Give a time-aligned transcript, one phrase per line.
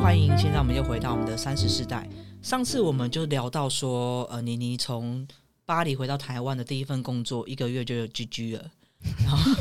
[0.00, 2.08] 欢迎，现在我们又回到我们的三十世代。
[2.40, 5.26] 上次我们就聊到说，呃，妮妮从
[5.66, 8.70] 巴黎回到台湾的第一份工作，一个月就有 GG 了。
[9.24, 9.52] 然后，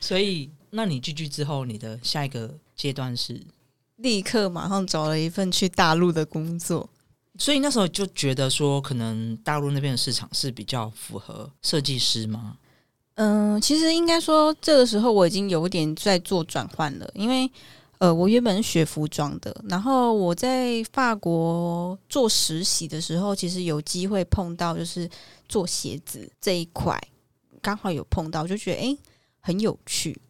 [0.00, 3.42] 所以，那你 GG 之后，你的下一个阶段是？
[3.96, 6.88] 立刻马上找了一份去大陆的工作。
[7.38, 12.56] 所以那时候就觉得说，可能大陆那边的市场是比较符合设计师吗？
[13.16, 17.50] 嗯，其实应该说，这个时候我已经有点在做转换了，因为
[17.98, 25.08] 呃，我原本是学服装的，然后我在法国做实习的时候，其实有机会碰到就是
[25.48, 27.00] 做鞋子这一块，
[27.62, 28.98] 刚好有碰到，就觉得诶
[29.40, 30.20] 很有趣。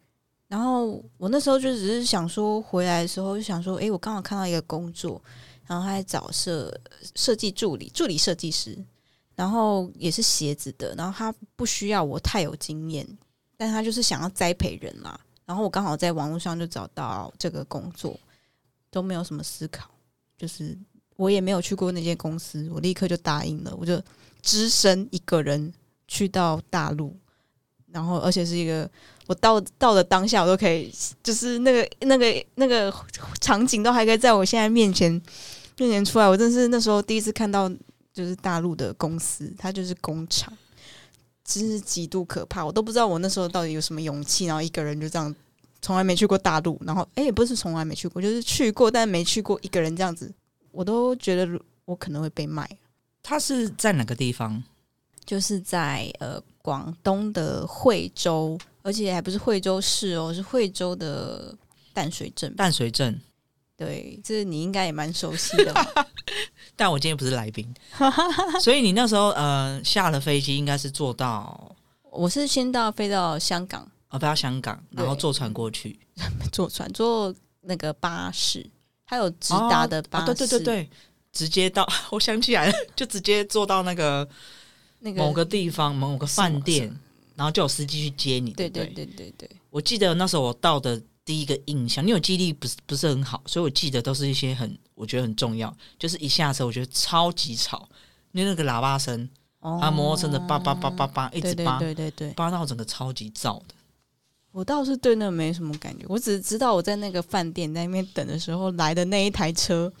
[0.47, 5.19] 然后我那时候就只是想说，回来的时候就想说，诶，我刚好看到一个工作。
[5.67, 6.71] 然后他在找设
[7.15, 8.77] 设计助理、助理设计师，
[9.35, 10.95] 然后也是鞋子的。
[10.95, 13.07] 然后他不需要我太有经验，
[13.57, 15.19] 但他就是想要栽培人啦。
[15.45, 18.19] 然后我刚好在网络上就找到这个工作，
[18.89, 19.89] 都没有什么思考，
[20.37, 20.77] 就是
[21.17, 23.75] 我也没有去过那间公司，我立刻就答应了。
[23.77, 24.01] 我就
[24.41, 25.73] 只身一个人
[26.07, 27.15] 去到大陆，
[27.91, 28.89] 然后而且是一个
[29.27, 32.93] 我到到了当下，我都可以，就是那个那个那个
[33.39, 35.21] 场景都还可以在我现在面前。
[35.77, 37.69] 面前出来，我真是那时候第一次看到，
[38.15, 40.51] 就是大陆的公司，它就是工厂，
[41.43, 42.65] 真是极度可怕。
[42.65, 45.35] 我都不知道我那时候到底有什么勇气，然后一个人就这样，
[45.81, 50.33] 从来没去过大陆，然后哎，也不是从来没去过，就是去过，但没去过一个人这样子，
[50.71, 52.65] 我都觉得我可能会被卖。
[53.21, 54.63] 他是在哪个地方？
[55.25, 61.53] 就是在呃广东的惠州，而且还不是惠州市哦，是惠州的
[61.93, 62.55] 淡水镇。
[62.55, 63.19] 淡水镇。
[63.75, 65.73] 对，这你应该也蛮熟悉的。
[66.75, 67.73] 但我今天不是来宾，
[68.61, 71.75] 所以你那时候呃下了飞机，应该是坐到
[72.11, 75.97] 我是先到飞到香港，哦，飞到香港，然后坐船过去，
[76.51, 78.65] 坐船坐那个巴士，
[79.05, 80.89] 还有直达的巴士，对对对对，
[81.31, 84.27] 直接到， 我想起来了，就直接坐到那个
[84.99, 86.93] 那个某个地方某个饭店，
[87.35, 88.51] 然后就有司机去接你。
[88.51, 91.01] 对对对对对，我记得那时候我到的。
[91.25, 95.71] 第一个印象，因为我记忆力不是不是很好，所以我记得都是一些很我觉得很重要。
[95.99, 97.87] 就是一下车，我觉得超级吵，
[98.31, 99.29] 因为那个喇叭声，
[99.59, 103.75] 啊，摩托车的叭叭叭叭叭，一直叭，对对对，叭到整个超级燥的。
[104.51, 109.91] 我倒是对那没什么感觉，我只是知道我在那个饭店在那边等的时候来的那一台车，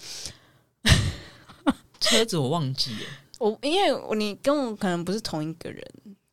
[1.99, 2.99] 车子我忘记了。
[3.37, 5.85] 我因为你跟我可能不是同一个人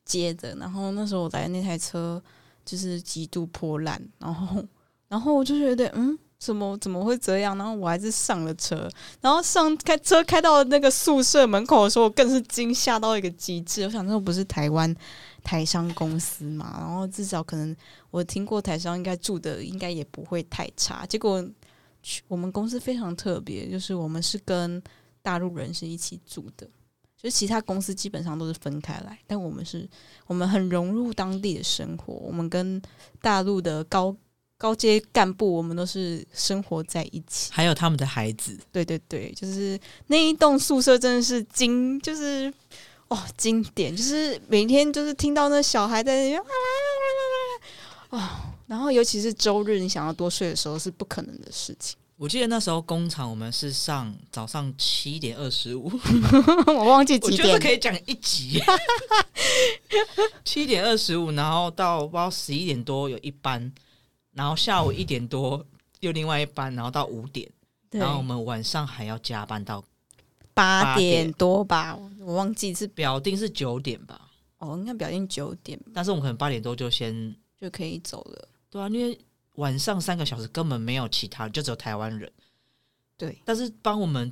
[0.05, 2.21] 接的，然后那时候我来的那台车
[2.65, 4.63] 就是极度破烂，然后。
[5.09, 7.57] 然后我就觉得，嗯，怎么怎么会这样？
[7.57, 8.89] 然后我还是上了车，
[9.21, 13.83] 然后上开车开到那个宿舍门口的时候，我更是惊吓到一个极致。
[13.83, 14.93] 我想，这不是台湾
[15.41, 16.75] 台商公司嘛？
[16.81, 17.73] 然后至少可能
[18.11, 21.05] 我听过台商应该住的应该也不会太差。
[21.05, 21.41] 结果
[22.27, 24.83] 我们公司非常特别，就是我们是跟
[25.21, 26.67] 大陆人是一起住的，
[27.15, 29.89] 就其他公司基本上都是分开来，但我们是
[30.27, 32.81] 我们很融入当地的生活，我们跟
[33.21, 34.13] 大陆的高。
[34.63, 38.57] 高阶干部，我们都是生活在一起，还有他们的孩子。
[38.71, 42.49] 对对对，就是那一栋宿舍真的是经，就是
[43.09, 46.41] 哦经典，就是每天就是听到那小孩在那边
[48.11, 51.97] 啊，然后尤其是周日，你想要多睡的时候是不可能的事情。
[52.15, 55.91] 我记得那时候工厂我们是上早上七点二十五，
[56.67, 58.63] 我忘记几点，可以讲一集。
[60.45, 63.69] 七点二十五，然后到不知道十一点多有一班。
[64.33, 65.65] 然后下午一点多
[65.99, 67.49] 又另外一班，然后到五点，
[67.91, 69.83] 然后我们晚上还要加班到
[70.53, 74.29] 八点多吧，我忘记是表定是九点吧？
[74.57, 78.47] 哦，应该表定九点，但是我们可能八点多就先就可以走了。
[78.69, 79.19] 对啊，因为
[79.55, 82.31] 晚上三个小时根本没有其他，就只有台湾人。
[83.17, 84.31] 对，但是帮我们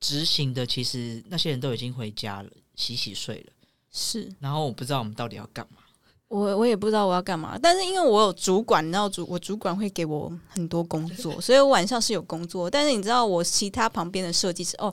[0.00, 3.52] 执行的，其实那些人都已经回家了，洗洗睡了。
[3.92, 5.82] 是，然后我不知道我们到底要干嘛。
[6.32, 12.70] 我我也不知道我要干嘛，但是因为我有主管，然后主我主管会给我很多工作，所以我晚上是有工作。
[12.70, 14.92] 但是你知道我其他旁边的设计师哦，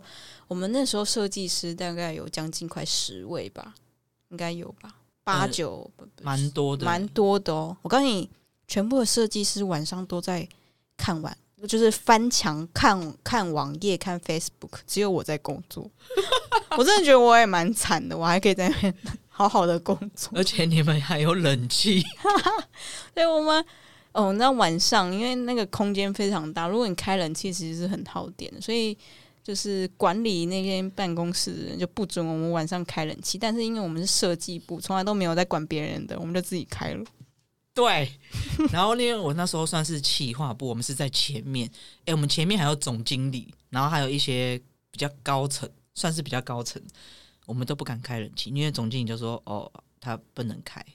[0.50, 3.74] 我们那时候设计师大概有将近快十位吧，
[4.32, 4.94] 应该有吧，
[5.24, 5.90] 八九
[6.22, 7.78] 蛮多的，蛮多的哦。
[7.84, 8.30] 我告诉你，
[8.68, 10.46] 全部的设计师晚上都在
[10.98, 15.90] 看完，就是翻墙看看网页看 Facebook，只有我在工作。
[16.78, 18.94] 我真的觉得我也蛮惨的，我还可以在那边。
[19.40, 22.04] 好好的工作， 而且你们还有冷气。
[23.16, 23.66] 对，我们
[24.12, 28.60] 哦，那晚上因为那个空间非常大，如果你开冷气，其实是很耗电的。
[28.60, 28.98] 所以
[29.42, 33.38] 就是管理那间办公室的人就不准我们晚上开冷气。
[33.38, 37.06] 但是因为我们是设计部，从来都没有在管别人的，我们就自己开了。
[37.74, 38.12] 对，
[38.74, 41.72] 然后因为我那时候算是企划部，我们是在前面，
[42.04, 44.60] 哎，我们前面还有总经理，然后还有一些
[44.92, 46.82] 比较高层，算是比较高层，
[47.50, 50.86] 我们都不敢开冷气，因为总经理就说哦，他不能开。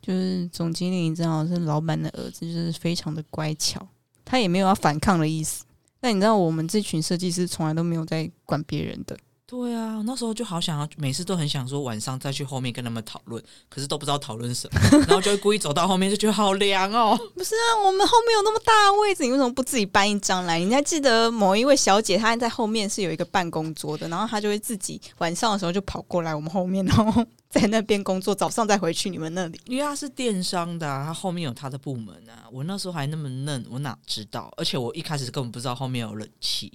[0.00, 3.86] 就是总经理正好是老板的儿子，就是非常的乖巧，
[4.24, 5.66] 他也没有要反抗的意思。
[6.00, 9.16] 那你知道，我们这群设计师从来都没有在管别人的。
[9.52, 17.14] 对啊，那时候就好想要，每次都很想说晚上再去后面跟他们讨论，可是都不知道讨论什么， 然后就会故意走到后面，就觉得好凉哦。
[17.34, 20.58] 不是啊，我们后面有那么大的位置，你为什么不自己搬一张来？
[20.58, 29.60] 你还记得某一位小姐，她在后面是有一个办公桌的，然后她就会自己晚上的时候就跑过来我们后面，然后在那边工作，早上再回去你们那里。
[29.66, 32.48] 因为她是电商的，她后面有她的部门啊。
[32.50, 34.50] 我那时候还那么嫩，我哪知道？
[34.56, 36.72] 而且我一开始根本不知道后面有冷气。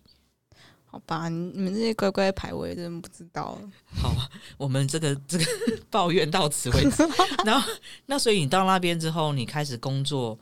[0.89, 3.59] 好吧，你们这些乖乖牌，我也真的不知道。
[4.01, 4.15] 好，
[4.57, 5.45] 我们这个这个
[5.91, 7.05] 抱怨到此为止。
[7.45, 7.69] 然后，
[8.05, 10.39] 那所以你到那边之后，你开始工作，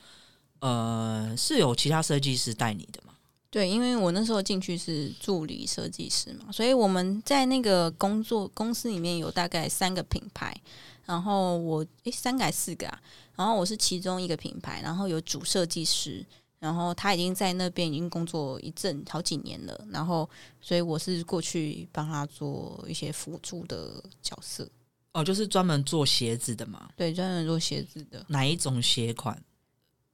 [0.60, 3.14] 呃，是有其他设计师带你的吗？
[3.50, 10.56] 对，因为我那时候进去是助理设计师嘛，所以我们在那个工作公司里面有大概三个品牌，
[11.06, 13.02] 然后我诶三个还是四个啊？
[13.36, 16.24] 然后我是其中一个品牌，然后有主设计师。
[16.66, 20.28] 然后他已经在那边已经工作一阵好几年了，然后
[20.60, 24.68] 所以我是过去帮他做一些辅助的角色。
[25.14, 26.90] 哦，就是专门做鞋子的嘛？
[26.98, 28.26] 对，专门做鞋子的。
[28.30, 29.40] 哪一种鞋款？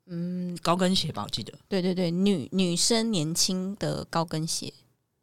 [0.07, 1.53] 嗯，高跟鞋吧，我记得。
[1.69, 4.73] 对对对，女女生年轻的高跟鞋。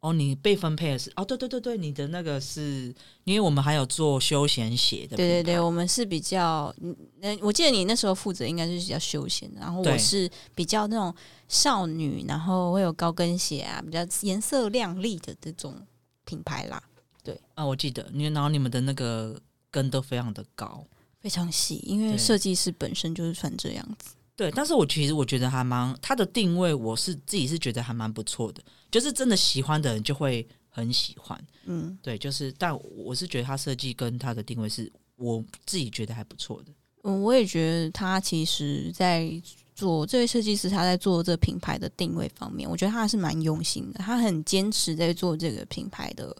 [0.01, 2.93] 哦，你被分配的是哦，对对对对，你的那个是
[3.25, 11.13] 因为我们还有做休闲鞋的，对对对，我们是比较，嗯，我记得你那时候负责应该是比较休闲，然后我是比较那种
[11.49, 15.75] 少女，然后会有高跟鞋啊，比较颜色亮丽的这种
[16.23, 16.81] 品牌啦。
[17.21, 19.37] 对啊，我记得，因为然后你们的那个
[19.69, 20.81] 跟都非常的高，
[21.19, 24.15] 非常细，因为设计师本身就是穿这样子。
[24.37, 36.71] 对，但是我其实我觉得还蛮，它的定位我是自己是觉得还蛮不错的，就是真的喜欢的人就会很喜欢，嗯，对，就是，但我是觉得它设计跟它的定位是我自己觉得还不错的。
[37.03, 39.31] 嗯，我也觉得他其实在
[39.73, 46.35] 做这位设计师他在做这品牌的定位方面，我觉得他是蛮用心的，他很坚持在做这个品牌的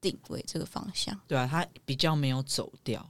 [0.00, 1.18] 定位这个方向。
[1.26, 3.04] 对啊，他比较没有走掉。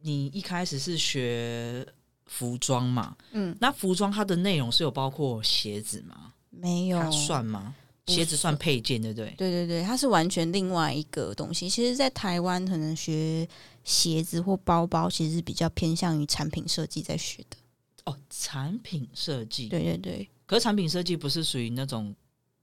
[0.00, 1.86] 你一开始是学。
[2.30, 6.30] 服装嘛，嗯，那服装它的内容是有包括鞋子吗？
[6.50, 7.74] 没有，算吗？
[8.08, 9.34] 鞋子算配件，对不对？
[9.36, 11.68] 对对对，它是完全另外一个东西。
[11.68, 13.46] 其实，在台湾可能学
[13.84, 17.56] 鞋子或包包，其实比较偏向于产品设计在学的。
[18.04, 20.28] 哦，产品设计，对对对。
[20.46, 22.14] 可是产品设计不是属于那种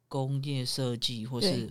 [0.07, 1.69] 工业设计，或是？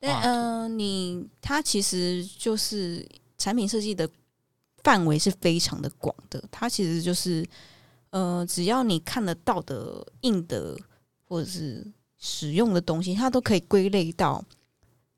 [0.00, 3.06] 嗯，你它其实就是
[3.36, 4.08] 产品设计的。
[4.84, 7.44] 范围是非常的广的，它其实就是，
[8.10, 10.78] 呃，只要你看得到的硬的
[11.24, 11.84] 或者是
[12.26, 14.44] 使用的东西，它都可以归类到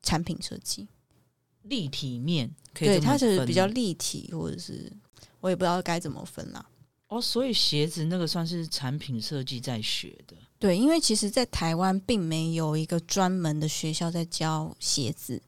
[0.03, 0.87] 产品设计。
[1.63, 4.91] 立体面，对，它是比较立体，或者是
[5.39, 6.63] 我也不知道该怎么分啦。
[7.07, 10.35] 哦，所以鞋子那个算是产品设计在学的。
[10.59, 15.41] 对，因为其实，在台湾并没有一个专门的学校在教鞋子。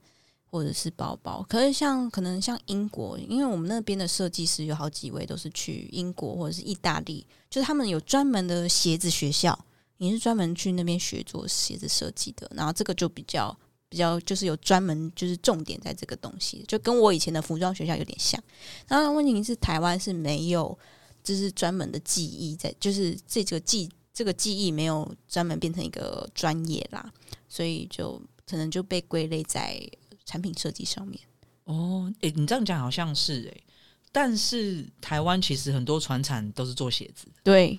[0.53, 9.57] 或者是包包，可是像可能像英国，因为我们那边的设计师有好几位都是去英国或者是意大利，就是他们有专门的鞋子学校，
[10.01, 13.55] 你是专门去那边学做鞋子设计的，然后这个就比较
[13.88, 18.43] 比较就是有专门就是重点在这个东西，就跟我以前的服装学校有点像。
[18.88, 20.75] 然后问题是台湾是没有
[21.24, 27.13] 就是专门的技艺在，就是这个技这个技艺没有专门变成一个专业啦，
[27.48, 29.79] 所以就可能就被归类在。
[30.24, 31.20] 产品设计上面
[31.65, 33.63] 哦，诶，你这样讲好像是诶，
[34.12, 37.27] 但是台湾其实很多船厂都是做鞋子。
[37.43, 37.77] 对，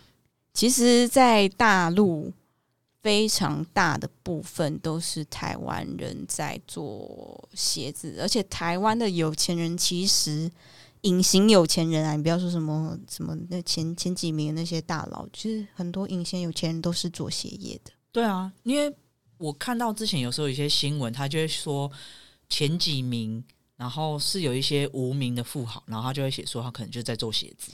[0.55, 2.33] 其实，在大陆
[3.03, 10.51] 非常大的部分都是台湾人在做鞋子，而且台湾的有钱人其实
[11.03, 17.91] 隐形有钱人啊，你不要说什么什么那前前几名那些大佬，其实很多隐形有钱人都是做鞋业的。
[18.11, 18.95] 对啊，因为
[19.39, 21.91] 我看到之前有时候有一些新闻，他就会说。
[22.49, 23.43] 前几名，
[23.77, 27.73] 然后是有一些无名的富豪，然后他就会写说他可能就在做鞋子，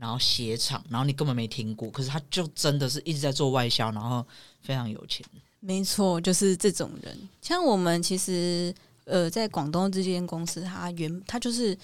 [0.00, 4.26] 然后鞋厂，然后你根本没听过，可是他就真的是一直在做外销，然后
[4.62, 5.24] 非常有钱。
[5.60, 7.28] 没错，就是这种人。
[7.42, 11.76] 像我们其实呃，在广东这间公司，他原他就是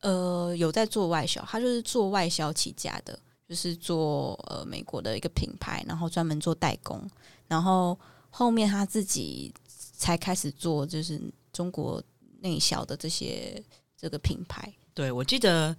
[0.00, 7.02] 呃有在做外销，他就是做外销起家的，就是做呃美国的一个品牌，然后专门做代工，
[7.46, 7.98] 然后
[8.30, 9.52] 后面他自己
[9.96, 11.20] 才开始做就是。
[11.50, 12.00] 中国
[12.40, 13.60] 内销的这些
[13.96, 15.76] 这个品牌，对我记得，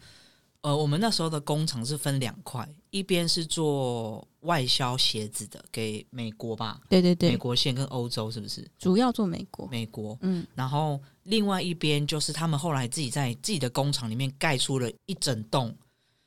[0.61, 8.69] 呃，我们那时候的工厂是分两块，一边是做外销鞋子的，给美国吧，对对对美，国线跟欧洲是不是？
[8.77, 9.67] 主要做美国。
[9.67, 15.73] 美国，嗯，然后另外一边就是他们后来自己在自己的工厂里面盖出了一整栋，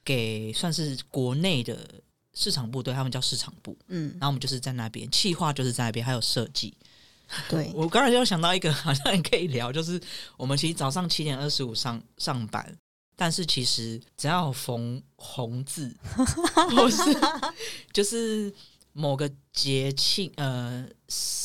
[0.02, 1.78] 给算是国内的
[2.32, 6.74] 市场部对他们叫市场部，嗯，然后我们就是在那边，企划就是在那边，还有设计。
[7.50, 10.00] 对， 我刚才就想到一个，好像也可以聊，就是
[10.38, 12.74] 我们其实早上七点二十五上上班，
[13.16, 15.94] 但是其实只要有缝红字，
[16.74, 17.02] 或是
[17.92, 18.52] 就是
[18.92, 20.86] 某个节庆，呃，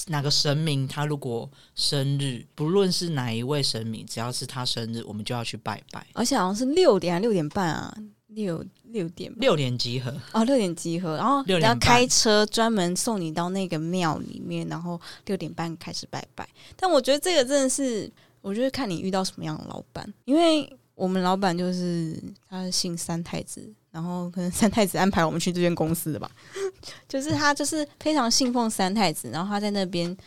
[0.08, 7.98] 哪个神明他如果生日，不论是哪一位神明，只要是他生日，我们就要去拜拜，而且好像是六点还六点半啊，
[8.28, 10.14] 六六点吧六点集合。
[10.34, 16.48] 哦，六点集合，然后六点半要开车专门送你到那个庙里面，然后六点半开始拜拜。
[16.76, 26.30] 但我觉得这个真的是，我觉得看你遇到什么样的老板，因为我们老板就是他姓三太子，然后可能三太子安排我们去这间公司的吧，
[27.08, 30.18] 就是他就是非常信奉三太子，然后他在那边。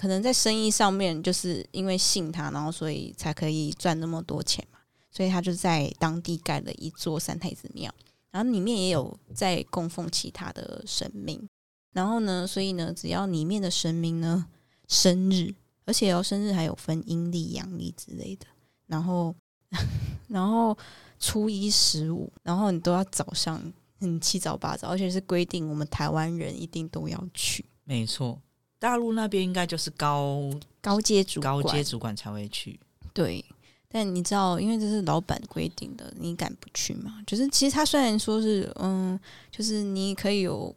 [0.00, 4.78] 可能在生意上面，就是因为信他，然后所以才可以赚那么多钱嘛。
[5.10, 7.92] 所以他就在当地盖了一座三太子庙。
[8.30, 11.48] 然后里面也有在供奉其他的神明，
[11.92, 14.46] 然后呢，所以呢，只要里面的神明呢
[14.86, 15.52] 生日，
[15.84, 18.46] 而且哦，生日还有分阴历、阳历之类的，
[18.86, 19.34] 然后
[20.28, 20.76] 然后
[21.18, 23.60] 初一十五，然后你都要早上
[24.00, 28.40] 很七早八早，而且是规定我们台湾人一定都要去，没错，
[28.78, 32.78] 大陆那边应该就是高高阶主高阶主管才会去。
[33.12, 33.44] 对，
[33.88, 37.16] 但你知道，因为这是老板规定的，你敢不去吗？
[37.26, 39.18] 就是其实他虽然说是，嗯，
[39.50, 40.72] 就是你可以有，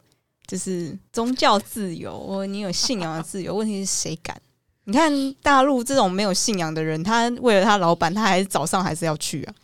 [0.46, 4.40] 就是宗教自由，或你有信仰的自由，问题是谁敢？
[4.84, 9.54] 你看大陆这种没有信仰的人，他为了他老板，他还是早上还是要去啊。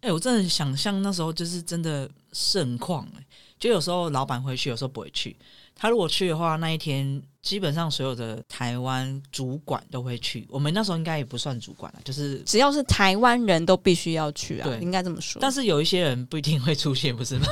[0.00, 3.24] 哎、我真的想象那时候就是真的盛况哎、
[3.58, 5.34] 就有时候老板会去，有时候不会去。
[5.78, 10.46] 他如果去的话，那一天基本上所有的台湾主管都会去。
[10.48, 15.38] 我们那时候应该也不算主管了，就是，只要是台湾人都必须要去啊，对应该这么说。
[15.40, 17.46] 但是有一些人不一定会出现，不是吗？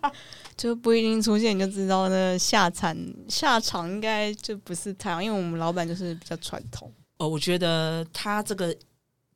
[0.56, 2.96] 就不一定出现，你就知道那下场
[3.28, 6.90] 下场应该就不是太好，因为我们老板就是比较传统。
[7.18, 8.74] 哦，我觉得他这个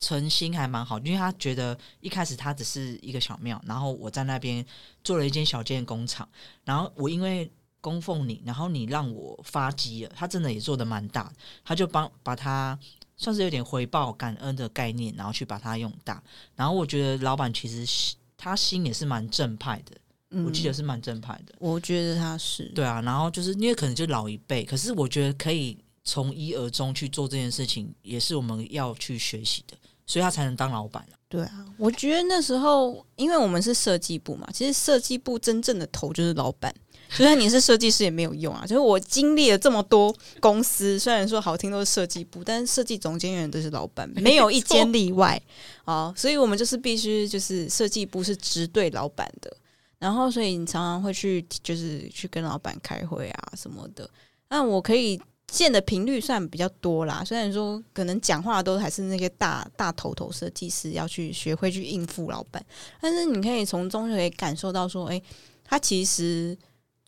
[0.01, 4.65] 诚心还蛮好，因为他觉得一开始他只是一个小庙，然后我在那边
[5.05, 6.27] 做了一间小件工厂，
[6.65, 11.33] 然后我因为供奉你，然后你让我发迹了，他真的也做的蛮大的，
[11.65, 12.79] 他就帮把它
[13.17, 16.23] 算是有点回报感恩的概念，然后去把它用大，
[16.57, 19.97] 然后我觉得老板其实心他心也是蛮正派的，
[20.31, 22.65] 嗯，我记得是蛮正派的，我觉得他是。
[22.75, 36.75] 对啊，然后就是因为可能就老一辈，可是我觉得可以从一而终去做这件事情，也是我们要去学习的，所以他才能当老板、啊、对啊，我觉得那时候，因为我们是设计部嘛，其实设计部真正的头就是老板。
[37.17, 38.63] 就算你是设计师也没有用啊！
[38.63, 45.41] 就是我经历了这么多公司，虽然说好听都是设计部，但是设计总监永远都是老板，没有一间例外
[45.85, 46.15] 啊！
[46.17, 49.55] 所以我们就是必须就是设计部是直对老板的，
[49.99, 54.09] 然后所以你常常会去就是去跟老板开会啊什么的。
[54.49, 62.65] 那我可以见的频率算比较多啦，虽然说可能讲话都还是那些大大头头设计师要去学会去应付老板，
[63.01, 65.21] 但是你可以从中就可以感受到说，诶，
[65.65, 66.57] 他其实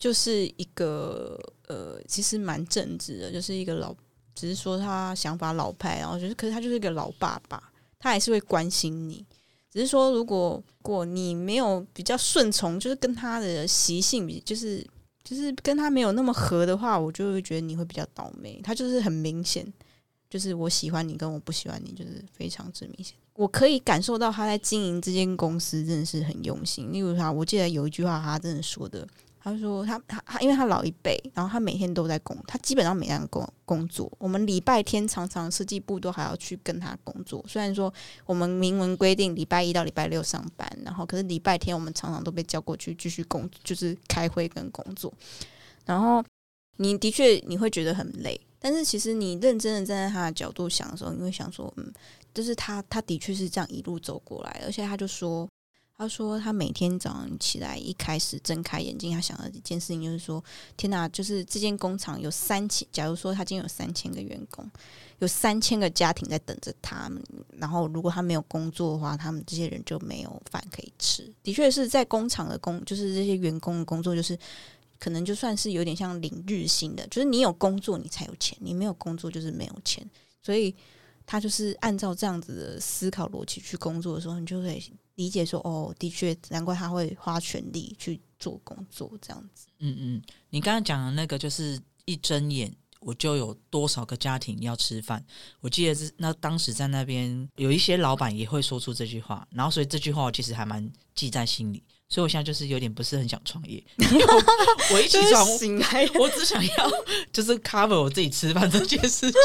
[0.03, 3.95] 就是一个呃，其实蛮正直的，就是一个老，
[4.35, 9.25] 只是说他想法老派，然后就是，可是他就是一个老爸爸，他还是会关心你。
[9.71, 14.85] 只是说，如果果你没有比较顺从，就是跟他的习性比，就是
[15.23, 18.59] 就是跟他没有那么合的话，我就会觉得你会比较倒霉。
[18.61, 19.65] 他就是很明显，
[20.29, 23.15] 就是我喜欢你跟我不喜欢你，就是非常之明显。
[23.35, 26.91] 我可以感受到他在经营这间公司真的是很用心。
[26.91, 29.07] 例如他，我记得有一句话，他真的说的，
[29.43, 34.09] 他说他他他，因为他老一辈，然后他每天都在工，他基本上每天工工作。
[34.17, 37.93] 我们礼拜天常常设计部都还要去跟他工作，虽然说
[38.25, 45.13] 我们明文规定礼拜一到礼拜六上班，然后可是礼拜天我们常常都被叫过去继续工，就是开会跟工作。
[45.85, 46.23] 然后
[46.77, 51.91] 你的确你会觉得很累，但是其实你认真的站在他的角度想的时候，你会想说，嗯，
[52.33, 55.45] 就是他他的确是这样一路走过来，而且他就说。
[56.03, 60.43] 他说：“他每天早上起来，一开始睁开眼睛，他想的一件事情就是说：
[60.75, 61.07] 天哪！
[61.07, 64.69] 就是这间工厂有三千，假如说他今天有三千个员工，
[65.19, 67.23] 有三千个家庭在等着他们。
[67.57, 71.31] 然后，如果他没有工作的话，他们这些人就没有饭可以吃。
[71.41, 74.37] 的确是在工厂的工，就是这些员工的工作，就是
[74.99, 80.05] 可能就算是有点像领日薪的，就是你有工作你才有钱，你没有工作就是没有钱。
[80.41, 80.75] 所以
[81.25, 84.83] 他就是按照这样子的思考逻辑去工作的时候，你就会
[85.15, 89.67] 理解说，哦，的确，难怪他会花全力去做工作这样子。
[89.79, 92.73] 嗯嗯，你刚刚讲的那个就是一睁眼。
[93.05, 95.21] 我就有多少个家庭要吃饭？
[95.59, 101.83] 我记得是那当时在那边有一些老板也会说出这句话，然后所以这句话我其实还蛮记在心里。
[102.07, 103.83] 所以我现在就是有点不是很想创业。
[104.93, 106.91] 我一起床醒来，我只想要
[107.33, 109.41] 就是 cover 我自己吃饭这件事情。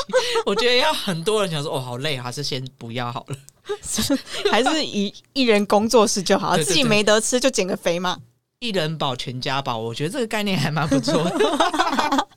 [0.46, 3.37] 我觉得要很多人想说哦好累，还是先不要好了，
[4.50, 8.18] 还是以一人工作室就好，自己没得吃就减个肥嘛。
[8.60, 12.28] 一人保全家保，我觉得这个概念还蛮不错的。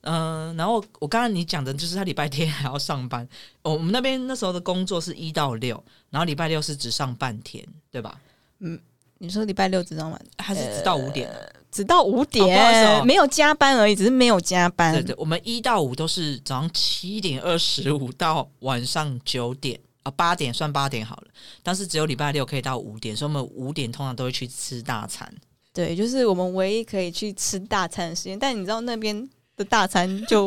[0.00, 3.26] 嗯， 然后我刚刚你讲的就是他礼拜天还要上班。
[3.62, 8.18] 我们那边那时候的工作是一到六，然后礼拜六是只上半天，对吧？
[8.58, 8.76] 嗯，
[9.18, 11.30] 你说礼拜六只上晚，还是只到五点？
[11.70, 14.92] 只到五点，没有加班而已，只是没有加班。
[14.92, 19.78] 对对，我们一到五都是早上七点二十五到晚上九点
[20.08, 21.28] 啊，八点算八点好了。
[21.62, 25.32] 但是只有礼拜六可以到五点，所以我们五点通常都会去吃大餐。
[25.72, 28.38] 对，就是我们唯一可以去吃大餐的时间。
[28.38, 29.28] 但你知道那边？
[29.56, 30.46] 的大餐就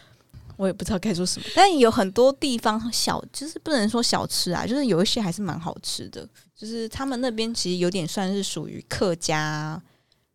[0.58, 6.28] 我也不知道该说什么，但有很多地方小，就是不能说小吃啊，就是有一些还是蛮好吃的。
[6.54, 9.82] 就是他们那边其实有点算是属于客家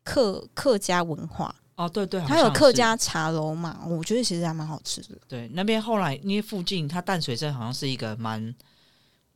[0.04, 5.10] 客客家文化哦，对对，它有客家茶楼嘛，我觉得其实还蛮好吃的。
[5.28, 8.54] 对，那边后来因为附近它淡水镇好像是一个蛮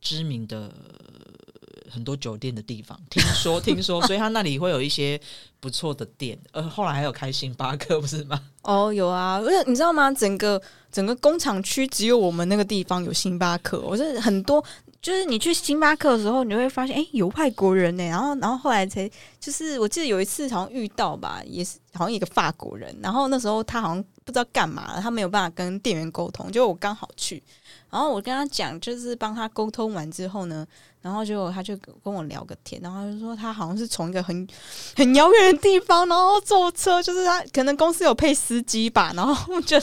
[0.00, 0.72] 知名的。
[1.92, 5.20] 很多酒店的地方，听说听说，所以他那里会有一些
[5.58, 6.38] 不错的店。
[6.52, 8.40] 呃，后来还有开星巴克，不是吗？
[8.62, 10.08] 哦，有啊，而且你知道吗？
[10.12, 13.80] 整个整个工厂区只有我们那个地方有星巴克。
[13.80, 14.64] 我是很多，
[15.02, 18.04] 就是你去星巴克的时候，你会发现，哎，有外国人呢。
[18.04, 22.94] 然后，然后后来才就是，我记得有一次好像遇到吧，也是好像一个法国人。
[23.02, 27.42] 然后那时候他好像不知道干嘛，他没有办法跟店员沟通，就我刚好去，
[27.90, 30.66] 然后我跟他讲，就是帮他沟通完之后呢。
[31.02, 34.46] 然后就他就跟我聊个天，然后就说他好像是从一个很
[34.94, 39.78] 很遥远的地方，然后坐车，就是他可能公司有配司机吧，然后就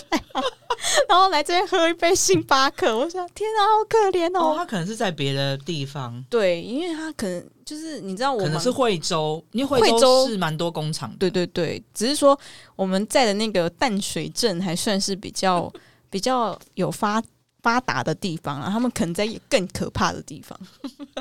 [1.10, 2.96] 然后来这边喝一杯星巴克。
[2.96, 4.54] 我想天啊，好可怜哦！
[4.56, 12.40] 他可能是在别的地方，对，因为他可能就是你知道，我可能是惠州，因为惠州是蛮多工厂，对对对，只是说
[12.76, 15.74] 我们在的那个淡水镇还算是比较
[16.12, 17.20] 比较有发。
[17.68, 20.58] 发达的地方啊，他们可能在更可怕的地方。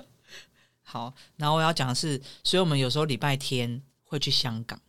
[0.85, 4.81] 好，然后我要讲的是，所以我们有时候礼拜天会去香港，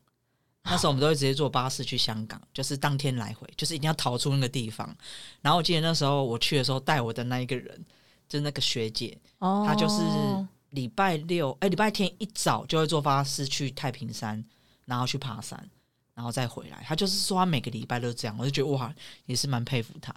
[0.66, 4.96] 那时候我们都会直接坐巴士去香港，就是当天来回，就是一定要逃出那个地方。
[5.42, 7.84] 然后我记得那时候我去的时候，带我的那一个人
[8.30, 10.00] 就是那个学姐，哦，她就是
[10.70, 14.46] 礼拜六哎，礼拜天一早就会坐巴士去太平山，
[14.86, 15.68] 然后去爬山，
[16.14, 16.84] 然后再回来。
[16.88, 18.94] 她就是说，她每个礼拜都这样，我就觉得哇，
[19.26, 20.14] 也是蛮佩服她。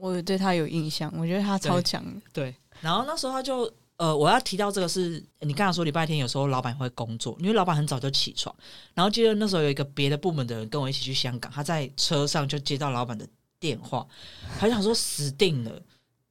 [0.00, 2.04] 我对他有印象，我觉得他超强。
[2.32, 8.54] 对，然后那时候他就呃，我要提到这个是，你刚才说礼拜天有时候老板会工作，因为老板很早就起床。
[8.94, 14.06] 然后记得那时候有一个别的部门的人跟我一起去香港，他在车上就接到老板的电话，
[14.58, 15.82] 他想说死定了，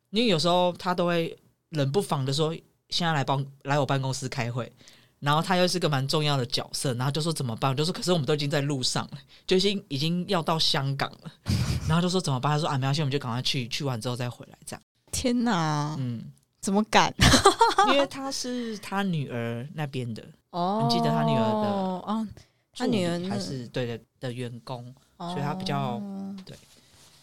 [0.09, 1.37] 因为有时候他都会
[1.69, 2.51] 冷不防的说，
[2.89, 4.71] 现在来帮来我办公室开会。
[5.19, 7.75] 然后他又是个蛮重要的角色，然后就说怎么办？
[7.75, 11.31] 就说可是我们都已经在路上了，就已经已经要到香港了。
[11.87, 12.51] 然后就说怎么办？
[12.51, 14.57] 他说啊，没关系，我们就赶快去，去完之后再回来。
[14.65, 14.81] 这样。
[15.11, 16.23] 天哪，嗯，
[16.61, 17.13] 怎么敢？
[17.91, 22.27] 因为他是他女儿那边的哦，你记得他女儿的哦，
[22.73, 26.01] 他女儿还是对的的员工，所以他比较
[26.45, 26.55] 对。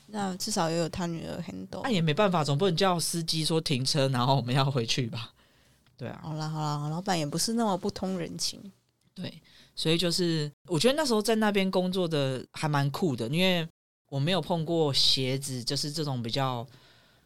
[0.08, 1.80] 那至少也有他女儿很多。
[1.82, 5.30] 那也没办法，总不能叫司机说停车，然后我们要回去吧。
[5.96, 8.60] 对啊，好啦好啦，老板也不是那么不通人情。
[9.14, 9.40] 对，
[9.74, 13.66] 所以就是我觉得那时候在那边工作的还蛮酷的，因为
[14.10, 16.66] 我没有碰过鞋子，就是这种比较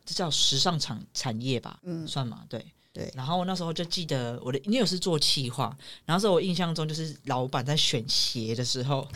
[0.04, 3.10] 这叫时尚产产业吧，嗯，算嘛，对对。
[3.14, 9.06] 然后那时候就记得我的，因为我是做企划，然后是我印象中就是老板在选鞋的时候，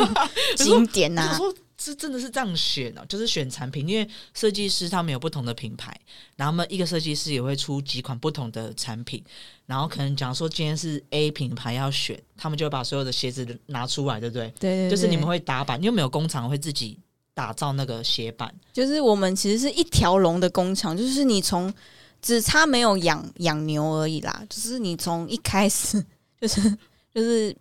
[0.56, 1.34] 经典呐。
[1.36, 5.98] 说是真的是这样选哦，就是选产品，因为设计师他们有不同的品牌，
[6.36, 9.24] 然后他们一个设计师也会出几款不同的产品，
[9.64, 14.52] 然后可能讲说今天是 A 品牌要选，他们就会把所有的鞋子拿出来，对不对？
[14.60, 16.98] 对，就是你们会打板，因为没有工厂会自己
[17.32, 21.72] 打造那个鞋板，就是我们其实是一条龙的工厂，就是你从
[22.22, 26.04] 只差没有养养牛而已啦，就是你从一开始
[26.40, 26.60] 就是
[27.14, 27.56] 就是。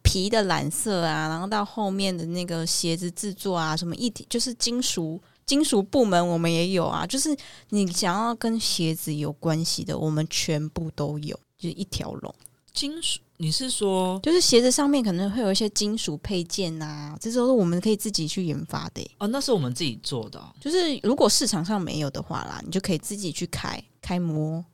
[0.00, 7.36] 皮的染色啊，然后到后面的那个鞋子制作啊，什么一体就是金属金属部门我们也有啊，就是
[7.68, 12.34] 你想要跟鞋子有关系的，我们全部都有，就是一条龙。
[12.72, 19.10] 金属，你是说就是鞋子上面可能会有一些金属配件啊，这都是我们可以自己去研发的。
[19.18, 20.42] 哦，那是我们自己做的。
[20.60, 24.64] 就是如果市场上没有的话啦，你就可以自己去开开模。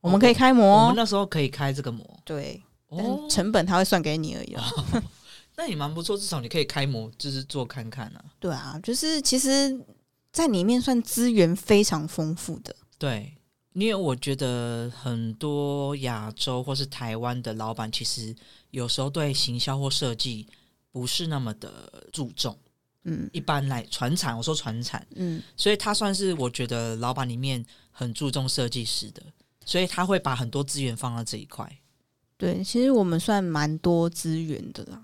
[0.00, 4.64] 我们可以开模我们，那时候可以开这个模对，但成本他会算给你而已啊。
[5.56, 8.24] 那也蛮不错，至少你可以开模，就是做看看啊。
[8.38, 9.78] 对啊，就是其实，
[10.32, 12.74] 在里面算资源非常丰富的。
[12.96, 13.34] 对，
[13.74, 18.34] 因为我觉得很多亚洲或是台湾的老板，其实
[18.70, 20.46] 有时候对行销或设计
[20.90, 22.56] 不是那么的注重。
[23.04, 29.22] 嗯一般来传产，我说传产，嗯，所以他算是我觉得老板里面很注重设计师的，
[29.64, 31.80] 所以他会把很多资源放到这一块。
[32.36, 35.02] 对，其实我们算蛮多资源的啦。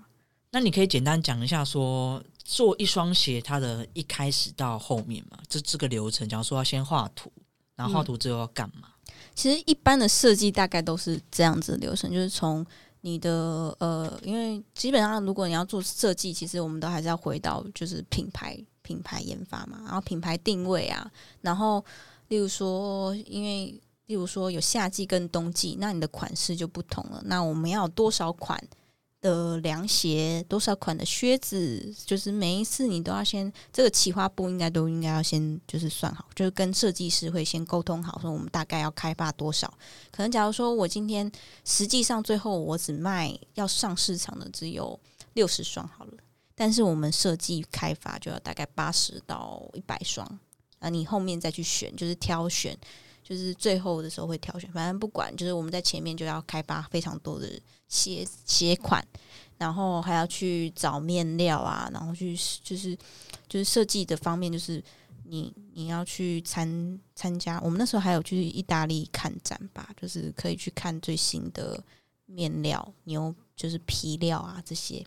[0.51, 7.31] 那你可以简单讲一下说做一双鞋，它的一开始到后面嘛，这这个流程，假如说要先画图，
[7.77, 8.89] 然后画图之后要干嘛？
[9.33, 12.65] 其实一般的设计大概都是这样子的流程，就是从
[13.01, 21.09] 你的呃，因为基本上如果你要做设计，其实我们都还是要回到就是品牌品牌研发嘛，然后品牌定位啊，
[21.41, 21.83] 然后
[22.29, 27.21] 例如说，因为例如说有夏季跟冬季，那你的款式就不同了。
[27.25, 28.61] 那我们要有多少款
[29.19, 39.67] 的凉鞋，多少款的靴子，就是每一次你都要先这个企划部应该都应该要先就是算好，就是跟设计师会先沟通好，说我们大概要开发多少。
[40.11, 41.31] 可能假如说我今天
[41.65, 44.99] 实际上最后我只卖要上市场的只有
[45.33, 46.13] 六十双好了，
[46.55, 50.27] 但是我们设计开发就要大概八十到一百双，
[50.79, 52.77] 啊，你后面再去选，就是挑选。
[53.23, 59.05] 就是最后的时候会挑选，反正不管，就是我们在前面就要开发非常多的鞋鞋款，
[59.57, 62.95] 然后还要去找面料啊，然后去就是
[63.47, 64.83] 就是设计的方面，就是
[65.23, 71.81] 你你要去参参加，我们那时候还有去意大利看展吧，就是可以去看最新的
[72.25, 75.05] 面料牛就是皮料啊这些，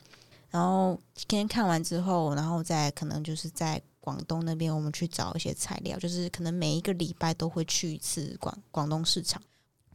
[0.50, 9.40] 然后今天看完之后，然后再可能就是在广东那边，我们去找一些材料，就是可能每一个礼拜都会去一次广广东市场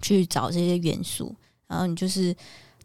[0.02, 1.36] 去找这些元素，
[1.68, 2.36] 然后你就是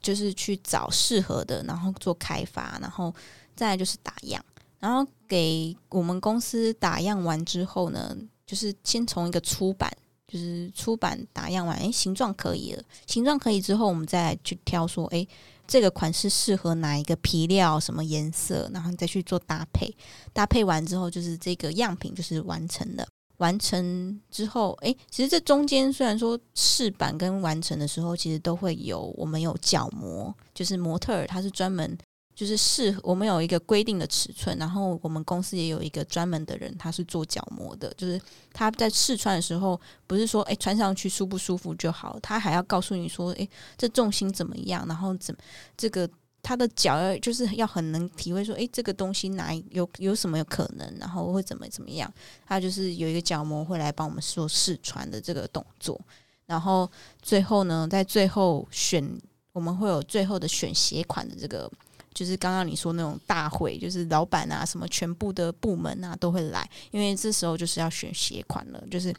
[0.00, 3.14] 就是去找适合的，然后做开发，然后
[3.54, 4.44] 再来就是打样，
[4.78, 9.90] 然后给我们公司打样完之后呢，就是先从一个出版。
[10.32, 15.28] 就是出版打样完，诶，形状可以了，形状可以之后，我们再来去挑说，诶，
[15.66, 19.92] 这个款式适合哪一个皮料、什么颜色，然后再去做搭配。
[20.32, 23.04] 搭配完之后，就是这个样品就是完成了。
[23.40, 31.98] 完成之后，诶，其实这中间虽然说试版跟完成的时候，其实都会有我们有角模，就是模特儿他是专门
[32.34, 38.20] 就是试我们有一个规定的尺寸，然后我们公司也有一个专门的人，他是做角模的，就是
[38.52, 45.34] 他在试穿的时候，不是说诶穿上去舒不舒服就好，他还要告诉你说，诶这重心怎么样，然后怎
[45.76, 46.08] 这个。
[46.42, 52.12] 他的脚要就是要很能体会说，诶，这个东西哪有有什么有可能，然后会怎么怎么样？
[52.46, 56.00] 他就是有一个角模会来帮我们做试穿的这个动作，
[56.46, 59.04] 然后最后呢，在最后选
[59.52, 61.70] 我们会有最后的选鞋款的这个，
[62.14, 69.14] 就是刚刚你说那种大会，就是老板啊，什么全部的部门啊都会来，因为这时候就是要选鞋款了，就是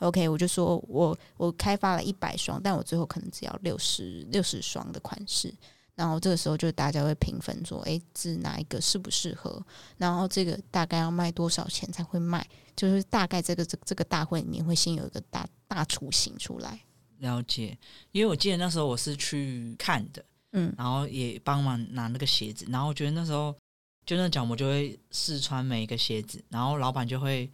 [0.00, 5.52] OK，我就说我我开发了一百双，但我最后可能只要六十六十双的款式。
[5.96, 9.60] 然后这个时候就大家会评分说，诶，是哪一个适不适合？
[9.96, 12.46] 然后这个大概要卖多少钱才会卖？
[12.76, 16.78] 就是大概这个这这个大会里面会先有一个大大雏形出来。
[17.20, 17.76] 了解，
[18.12, 23.56] 因为我记得那时候我是去看的，嗯然后也帮忙拿那个鞋子，然后我觉得那时候
[24.04, 27.50] 就那角膜就会试穿每一个鞋子，然后老板就会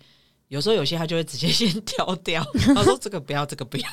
[0.52, 2.44] 有时候有些他就会直接先挑掉，
[2.76, 3.88] 他说这个不要，这个不要，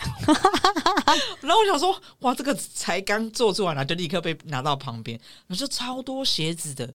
[1.40, 5.18] 然后我想说哇，这个才刚做出来呢，就立刻被拿到旁边，
[5.48, 6.94] 我就超多鞋子的，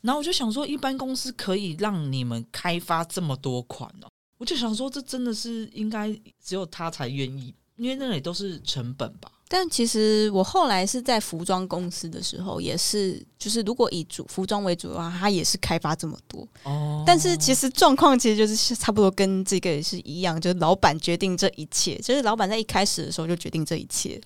[0.00, 6.10] 然后我就想说，一般公司可以让你们开发这么多款哦，我就想说这真的是应该
[6.42, 9.30] 只有他才愿意，因为那里都是成本吧。
[9.54, 16.48] 但其实我后来是在服装公司的时候，也是就是如果以主服装为主的话，它也是开发这么多。
[16.62, 24.18] 哦但是其实状况其实就是差不多跟这个也是一样，就是老板决定这一切，就是老板在一开始的时候就决定这一切。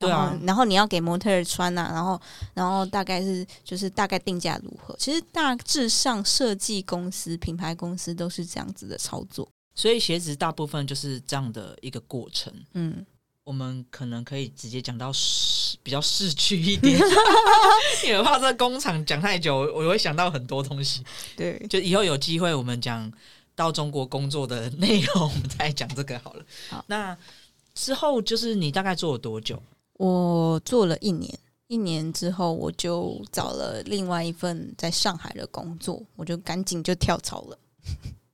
[0.00, 2.20] 对啊然后你要给模特儿穿呐、然后
[2.54, 4.96] 然后大概是就是大概定价如何？
[4.98, 9.48] 其实大致上设计公司、品牌公司都是这样子的操作。
[9.76, 12.52] 所以鞋子大部分就是这样的一个过程。
[12.74, 13.06] 嗯，
[13.52, 16.98] 我们可能可以直接讲到市比较市区一点，
[18.02, 21.04] 因为我怕这工厂讲太久，我会想到很多东西。
[21.36, 23.12] 对，就以后有机会我们讲
[23.54, 26.42] 到中国工作的内容，我们再讲这个好了。
[26.70, 27.14] 好那
[27.74, 29.62] 之后就是你大概做了多久？
[29.98, 37.58] 我做了一年，一年之后我就找了另外一份在上海的工作，我就赶紧就跳槽了。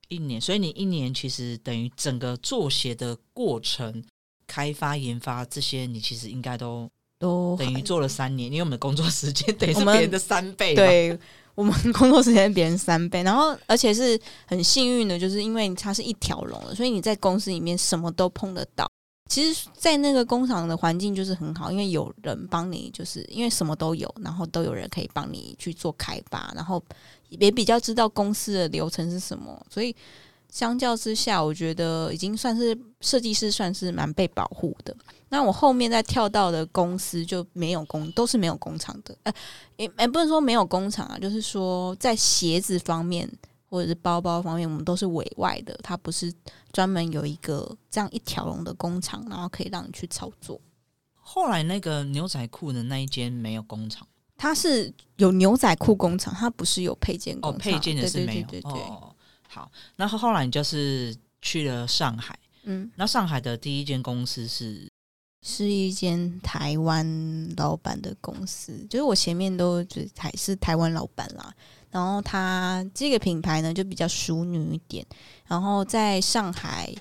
[0.06, 4.00] 一年，所以你一年其实等于整个做鞋的过程
[4.48, 11.16] 开发、研发这些，你其实应该都都等于做了三年，因为我们的工作时间 等于是别人的三倍。，对
[11.54, 18.90] 我们工作时间别人三倍，然后而且是很幸运的，就是因为它是一条龙的，所以你在公司里面什么都碰得到。
[19.28, 26.82] 其实，在那个工厂的环境就是很好，因为有人帮你，就是因为什么都有，然后都有人可以帮你去做开发，然后
[27.28, 29.94] 也比较知道公司的流程是什么，所以
[30.50, 34.96] 相较之下，我觉得已经算是设计师算是蛮被保护的。
[35.28, 39.32] 那我后面再跳到的公司就没有工，都是没有工厂的，呃，
[39.76, 43.30] 也也不能说没有工厂啊，就是说在鞋子方面
[43.66, 46.32] 或者是包包方面，我们都是委外的，它不是
[46.72, 50.58] 专门有一个这样一条龙的工厂，然后可以让你去操作。
[51.20, 54.08] 后来那个牛仔裤的那一间没有工厂
[54.38, 57.60] 它是有牛仔裤工厂，它不是有配件哦，工厂。
[57.60, 59.07] 配件的是没有对对对，哦。
[59.48, 64.88] 好，然后后来你就是去了上海，嗯，那上海的第一间公司是
[65.42, 67.06] 是一间台湾
[67.56, 71.52] 老板的公司，就是我前面都只还是台湾老板啦。
[71.90, 75.06] 然后他这个品牌呢就比较淑女一点，
[75.46, 76.94] 然后在上海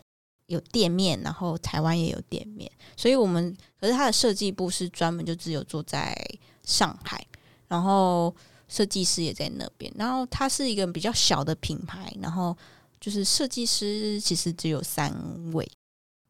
[0.46, 6.16] 有店面，然后台湾也有店面，所以我们可是它的设计部是专门就只有做在
[6.64, 7.22] 上海，
[7.68, 8.34] 然后
[8.68, 12.56] 设计师也在那边，然后它是一个比较小的品牌，然后
[13.00, 15.14] 就是设计师其实只有三
[15.54, 15.70] 位，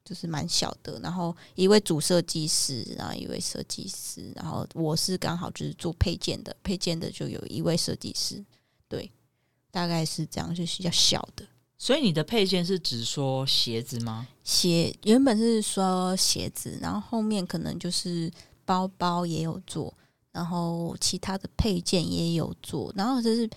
[0.06, 8.44] 就是蛮小的，然后一位主设计师，然后一位设计师，然后我是刚好就是做配件的，配件的就有一位设计师，
[8.88, 9.12] 对，
[9.72, 11.46] 大概是这样，就是比较小的。
[11.80, 14.28] 所以你的配件是指说鞋子吗？
[14.44, 18.32] 鞋原本是说鞋子，然后后面可能就是
[18.66, 19.94] 包包也有做，
[20.38, 23.50] 然后其他的配件也有做，然后就是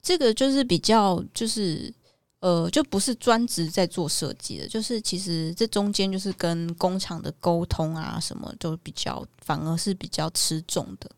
[0.00, 1.92] 这个就是比较就是
[2.40, 11.10] 呃，就不是专职在做设计的，就是其实这中间就是跟工厂的沟通啊什么都比较，反而是比较吃重的，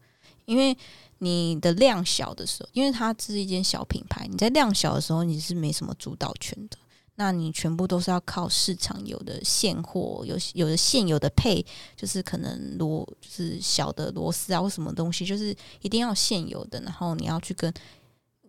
[0.45, 0.77] 因为。
[1.19, 6.77] 你的量小的时候，因为它是一间小品牌，你在量小的时候你是没什么主导权的。
[7.17, 11.65] 那你全部都是要靠市场有的现货，有有的现有的配，
[11.97, 17.73] 就是可能螺就是小的螺丝啊或什么东西，就是一定要现有的，然后你要去跟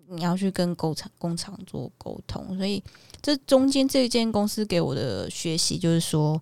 [0.10, 2.82] 你要去跟工厂工厂做沟通，所以
[3.22, 6.42] 这中间这一间公司给我的学习就是说，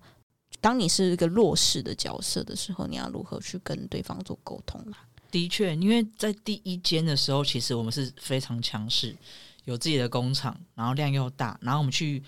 [0.60, 4.98] 当你是一个弱势的角色的时候，你要如何去跟对方做沟通啦？
[5.30, 9.14] 的确，因为在第一间的时候，其实我们是非常强势，
[9.66, 12.22] 有自己的工厂，然后量又大，然后我们去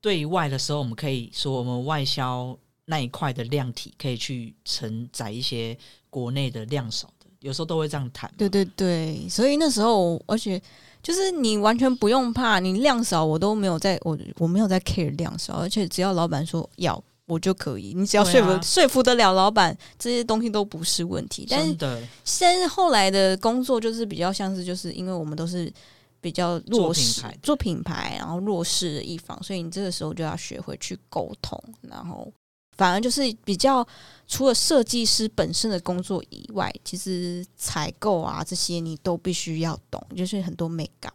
[0.00, 5.78] 对外的时候，我们可以说我们外销那一块的量体可以去承载一些
[6.10, 8.28] 国内的量少的，有时候都会这样谈。
[8.36, 10.60] 对对对，所以那时候，而且
[11.00, 17.02] 就是你完全不用怕，你量少我都没有在，我我没有在 care 量少，而且只要老板说要。
[17.26, 21.46] 我就可以，你只要说服、啊说服得了老板，这些东西都不是问题。
[21.48, 22.02] 但是真的
[22.40, 25.72] 但是后来的工作就是比较像是，就是因为我们都是
[26.20, 32.32] 比较弱势做品牌然后弱势的一方，所以你这个时候就要学会去沟通，然后
[32.76, 33.86] 反而就是比较
[34.26, 41.12] 除了设计师本身的工作以外，其实采购啊这些你都必须要懂，就是很多美感，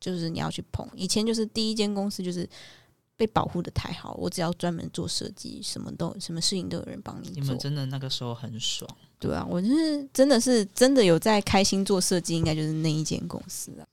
[0.00, 0.88] 就是你要去碰。
[0.94, 2.48] 以前就是第一间公司就是。
[3.18, 7.58] 被保护的太好，我只要专门做设计，什么都什么事情都有人帮你做你们。
[7.58, 8.86] 真的那个时候很爽。
[9.18, 13.86] 对啊，我就是真的是真的有在开心做设计，应该就是那一间公司啊。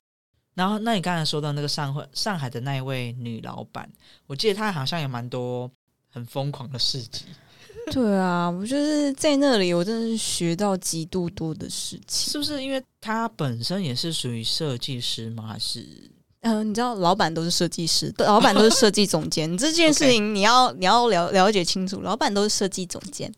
[0.55, 3.89] 然后，那你刚才说到那个上海上海的那一位女老板，
[4.27, 5.69] 我记得她好像有蛮多
[6.09, 7.25] 很疯狂的事迹，
[7.91, 12.31] 对啊，我就是在那里，我真的是学到极度多的事情。
[12.31, 12.63] 是不是？
[12.63, 15.47] 因为她本身也是属于设计师吗？
[15.47, 15.85] 还是
[16.41, 23.33] 嗯、你知道，老板都是设计师，老板都是设计总监，这件事情你要你要了了解清楚，老板都是设计总监。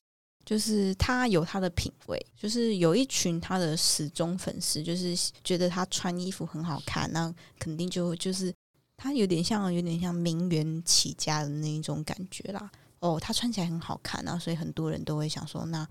[0.45, 8.53] 就是他有他的品味，就是有一群他的死忠粉丝，就是觉得他穿衣服很好看，那肯定就就是
[8.95, 12.71] 他有点像有点像名媛起家的那一种感觉啦。
[12.99, 15.87] 哦，他穿起来很好看啊，所以很多人都会想说，那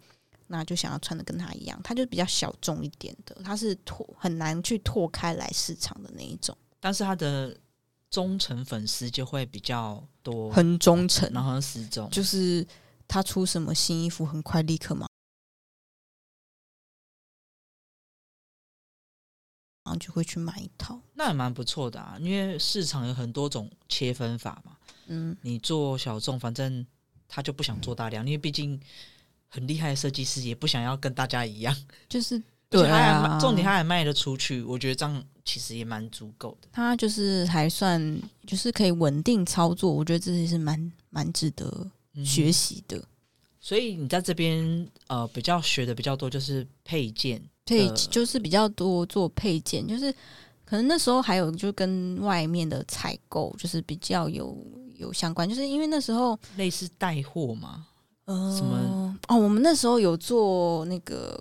[0.47, 1.81] 那就想要穿的跟他一样。
[1.83, 7.57] 他就比较小众一点的，他是拓很难去拓开来市场的那一种，但是他的
[8.11, 12.67] 忠诚粉丝就会比较多，很忠诚，然后很死忠，就是
[13.15, 15.07] 他出什么新衣服，很快立刻马，
[19.85, 21.01] 然后就会去买一套。
[21.13, 22.19] 那也蛮不错的啊。
[22.21, 26.85] 因为市场有很多种切分法嘛，嗯，你做小众，反正
[27.29, 28.81] 他就不想做大量，因为毕竟
[29.47, 31.73] 很厉害的设计师也不想要跟大家一样，
[32.09, 32.37] 就是
[32.69, 36.69] 对 他还卖啊，重点他还卖得出去，我觉得这样其实也蛮足够的。
[36.73, 41.91] 他就是还算就是可以稳定操作，我觉得这也是蛮蛮值得嗯
[42.23, 43.03] 学习的。
[43.59, 50.13] 所以你在这边呃比较学的比较多就是配件，配呃就是比较多做配件，就是
[50.67, 54.55] 可能那时候还有就跟外面的采购就是比较有
[54.97, 57.87] 有相关，就是因为那时候类似带货嘛。
[58.27, 61.39] 呃什么哦，我们那时候有做那个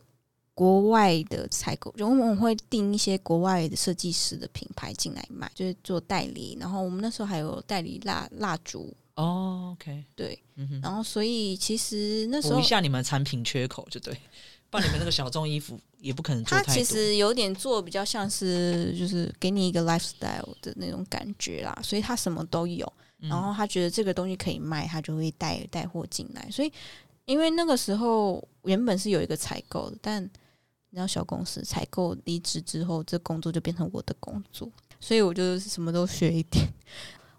[0.53, 6.57] 国外的采购，就我们会订一些国外的设计师的品牌进来卖，就是做代理。
[6.59, 14.13] 然后我们那时候还有代理蜡蜡烛，哦，OK，对，嗯，然后所以其实那时候补一下你们产品缺口就对，
[14.69, 16.73] 不然你们那个小众衣服也不可能做太多。
[16.73, 22.85] 其实有点做比较像是就是给你一个 lifestyle 的那种感觉啦，所以他什么都有。
[23.19, 26.45] 嗯然后他觉得这个东西可以卖，他就会带带货进来。
[26.51, 26.69] 所以
[27.23, 36.67] 因为那个时候原本是有一个采购的，但你知道小公司采购离职之后，这工作就变成我的工作，所以我就什么都学一点。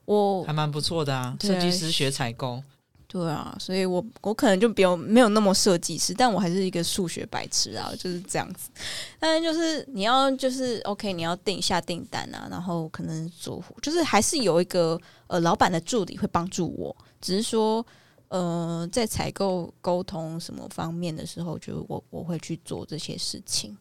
[0.04, 2.62] 我还蛮不错的啊，设计师学采购，
[3.06, 8.70] 对啊，所以我我可能就比较没有那么设计师，但我还是一个数学白痴啊，就是这样子。
[9.18, 17.86] 但是就是你要就是 OK，你要定下订单啊，然后可能做就是还是有一个呃老板的助理会帮助我，只是说
[18.28, 23.76] 呃在采购沟通什么方面的时候，就我我会去做这些事情。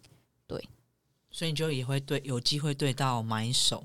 [0.45, 0.63] 对
[1.31, 3.83] 所以你就也会对有机会对到买手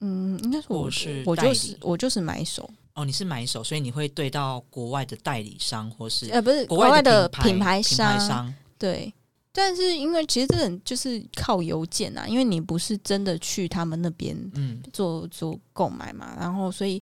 [0.00, 9.12] 嗯，应该是我是我就是我就是买手，哦，你是买手，所以你会对到国外的代理商或是呃，不是国国外的的品牌品商，牌商对，
[9.52, 17.00] 但是因为其实这种就是靠邮件啊，因为你不是真的去他们那边嗯，做做购买嘛，然后所以、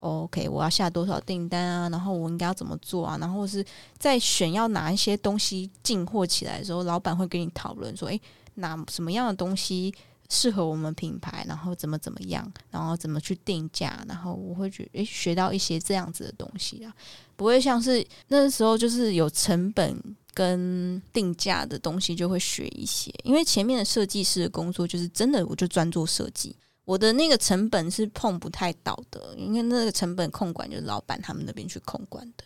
[0.00, 3.64] 哦 OK 我要下多少订单啊，然后我应该要怎么做啊，然后是
[3.98, 8.20] 在选要哪一些东西进货起来的时候，老板会跟你讨论说，诶，
[8.56, 9.92] 拿什么样的东西
[10.34, 16.92] 适合我们品牌，然后怎么怎么样，然后怎么去定价，然后我会觉得诶，学到一些这样子的东西啊，
[17.36, 19.96] 不会像是那时候就是有成本
[20.34, 32.44] 跟定价的东西就会学一些，因为前面的设计师的工作就是真的我就专做设计，我的那个成本是碰不太到的，因为那个成本控管就是老板他们那边去控管的。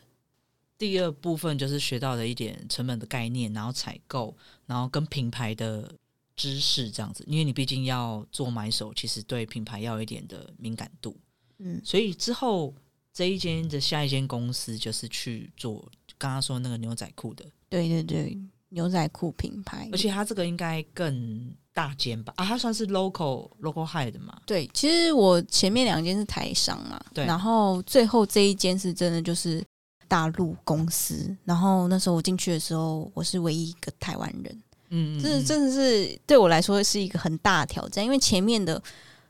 [0.77, 5.93] 第二部分就是学到的一点成本的概念，然后采购，然后跟品牌的
[6.39, 11.15] 知识这样子，因为你毕竟要做买手，其实对品牌要有一点的敏感度，
[11.59, 12.73] 嗯，所以之后
[13.13, 22.33] 这一间的下一间公司就是去做刚刚说那个牛仔裤的，对对对，牛仔裤品牌，而且它这个应该更大间吧？
[22.37, 24.41] 啊，它算是 local local high 的嘛？
[24.47, 27.25] 对，其实我前面两间是台商嘛，对。
[27.27, 29.65] 然后最后这一间是真的就是
[30.07, 38.83] 大陆公司，然后那时候我进去的时候，我是唯一一个台湾人，嗯，这嗯真的是对我来说是一个很大的挑战，因为前面的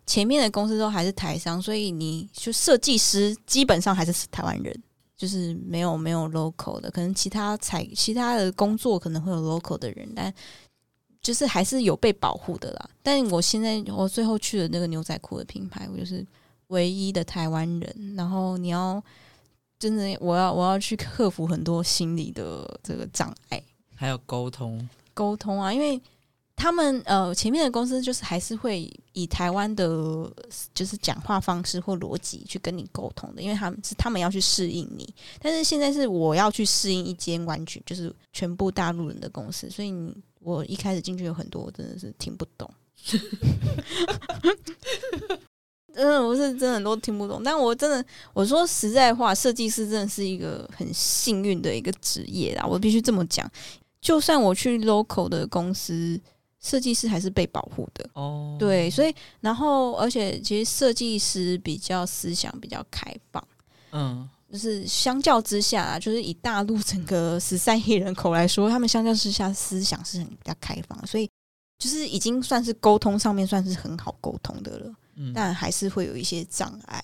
[0.07, 4.83] 前面的公司都还是台商，所以你就设计师基本上还是台湾人，
[5.17, 10.33] 就是没有没有 local 的，可能其他采其他的工作可能会有 local 的人，但
[11.21, 12.91] 就是还是有被保护的啦。
[13.03, 16.27] 但我现在我最后去的那个牛仔裤的品牌，我就是
[16.69, 19.03] 唯一的台湾人，然后你要。
[19.81, 23.63] 真的，我要我要去克服很多心理的这个障碍，
[23.95, 26.01] 还有沟通，沟通啊，因为
[26.55, 30.33] 他们呃前面的公司就是还是会以台湾的，
[30.73, 42.71] 就是讲话方式或逻辑去跟你沟通的，因为他们是他们要去适应你，但是现在是我要去适应一间完全就是全部大陆人的公司，所以你我一开始进去有很多我真的是听不懂。
[45.95, 53.51] 真的，我是真的都听不懂，但我真的，我说实在话，设计师真的是一个很幸运的一个职业啦，我必须这么讲。
[54.01, 56.21] 就算我去 local 的公司，
[56.61, 58.09] 设计师还是被保护的。
[58.15, 63.49] 哦，对，所以然后而且其实设计师比较思想比较开放，
[63.93, 71.31] 嗯，就是相较之下啊，就是以大陆整个十三亿人口来说，他们相较之下思想是很比较开放，所以
[71.79, 74.95] 就是已经算是沟通上面算是很好沟通的了。
[75.17, 77.03] 嗯，但还是会有一些障碍。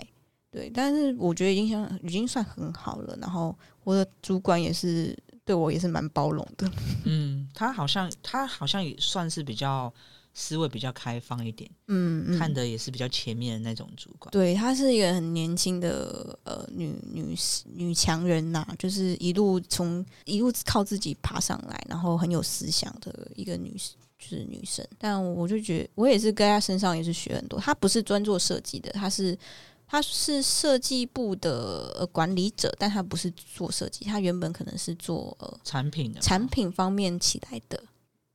[0.50, 3.18] 对，但是我觉得已经像已经算很好了。
[3.20, 3.52] 然后
[3.82, 6.70] 我的主管也是对我也是蛮包容的。
[7.04, 9.92] 嗯，他好像他好像也算是比较
[10.32, 14.30] 思维比较开放一点，嗯嗯，看的也是比较前面的那种主管。
[14.32, 17.36] 对，她是一个很年轻的呃女女
[17.72, 23.76] 女强人呐、就是一路从一路靠自己爬上来，然后很有思想的一个女
[24.18, 24.84] 就是女生。
[24.98, 27.60] 但我就觉得我也是跟她身上也是学很多。
[27.60, 29.38] 她不是专做设计的，她是
[29.86, 37.80] 她是设计部的、呃、管理者，但他不是做设计，他原本可能是做呃产品的产，品方面起来的。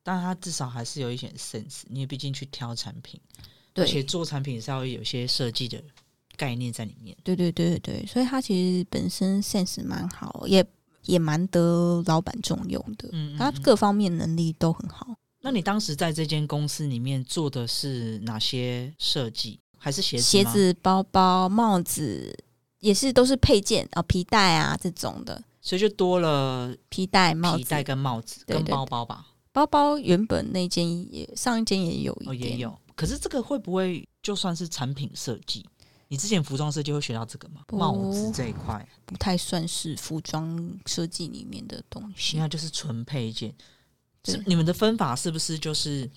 [0.04, 3.20] 但他至少还是有一点 sense，因为毕竟去挑产品，
[3.76, 5.84] 而且做产品稍微有些设计的
[6.38, 7.16] 概念在里面。
[7.24, 10.66] 对对对对对，所以他其实本身 sense 蛮好，也
[11.06, 13.10] 也蛮得老板重用的。
[13.12, 15.14] 嗯，他各方面能力都很好。
[15.42, 19.60] 那你当时在这间公司里面做的是哪些设计？
[19.80, 20.24] 还是鞋子？
[20.24, 22.38] 鞋子、包包、帽子，
[22.80, 25.42] 也是都是配件啊，皮带啊这种的。
[25.62, 29.26] 所以就多了皮带、帽子、皮带跟帽子跟包包吧。
[29.52, 32.78] 包包原本那间也上一间也有哦，也有。
[32.96, 35.66] 可是这个会不会就算是产品设计？
[36.08, 37.62] 你之前服装设计会学到这个吗？
[37.72, 43.54] 帽子这一块不太算是服装设计里面的东西，应该就是纯配件。
[44.26, 46.10] 是你们的分法是不是就是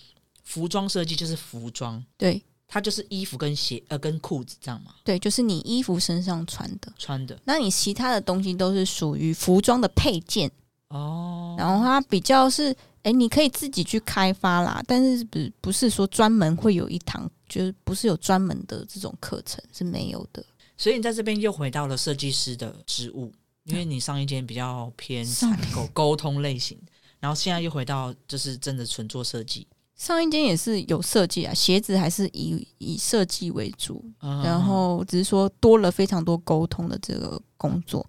[0.44, 2.02] 服装设计就是服装？
[2.16, 2.42] 对，
[2.72, 4.94] 它就是衣服跟鞋呃跟裤子这样吗？
[5.04, 7.38] 对，就是你衣服身上穿的穿的。
[7.44, 10.50] 那你其他的东西都是属于服装的配件
[10.88, 11.54] 哦。
[11.58, 20.42] 然后它比较是，哎，你可以自己去开发啦，但是不不是说专门会有一堂，就是不是有专门的这种课程是没有的。
[20.78, 23.30] 所以你在这边又回到了设计师的职务，
[23.64, 26.78] 因为你上一间比较偏采购沟通类型。
[27.20, 38.04] 然后现在又回到就是真的纯做设计，上一间也是有设计啊，鞋子还是以以设计为主，然后只是说多了非常多沟通的这个工作。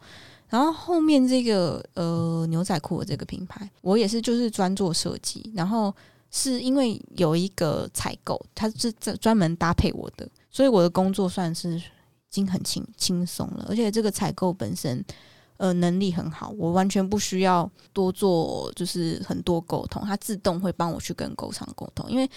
[0.49, 5.93] 然后后面这个呃牛仔裤的这个品牌，我也是就是专做设计，然后
[6.31, 11.81] 是因为有一个采购，他是专专门搭配我的，所以我的工作算是已
[12.29, 15.03] 经很轻轻松了，而且这个采购本身。
[15.63, 22.05] 呃，能力很好，我完全不需要多做，就是很多沟通，它自动会帮我去跟工厂沟通。
[22.11, 22.29] 因为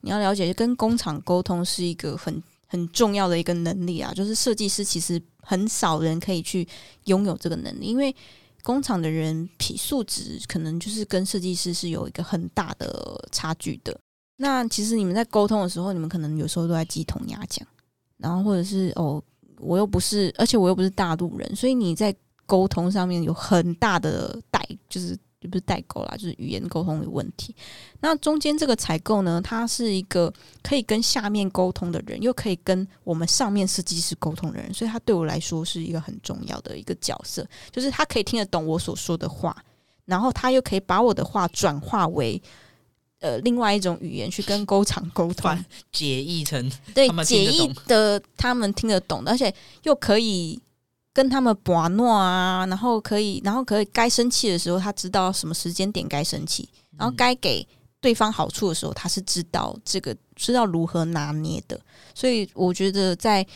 [0.00, 6.66] 你要了解，跟工厂沟通是一个很很重要的一个能力啊，就是设计师其实很少人可以去
[7.04, 8.16] 拥有这个能力，因为
[8.62, 13.94] 工厂的人品素质可能就是跟设计师是有一个很大的差距的。
[14.38, 17.68] 那其实你们在沟通的时候，你们可能有时候都在鸡同鸭讲，
[18.16, 19.22] 然后或者是哦，
[19.58, 22.16] 我又不是，而且我又不是大陆人，所以你在。
[22.50, 27.54] 沟通上面有很大的代，就是也不是代沟啦，就是语言沟通的问题。
[28.00, 39.56] 那中间这个采购呢，他是一个可以跟下面沟通的人，又可以跟我们上面设计师沟通的人，所以他对我来说是一个很重要的一个角色，就是他可以听得懂我所说的话，
[40.06, 42.42] 然后他又可以把我的话转化为
[43.20, 45.56] 呃另外一种语言去跟工厂沟通，
[45.92, 50.60] 解译成对解译的他们听得懂，而且又可以。
[51.12, 57.66] 跟他们把诺啊，然后可以，然后可以该生气的时候，他知道什么时间点该生气，然后该给
[58.00, 61.78] 对方好处的时候，他是知道这个知道如何拿捏的。
[62.14, 63.46] 所以我觉得在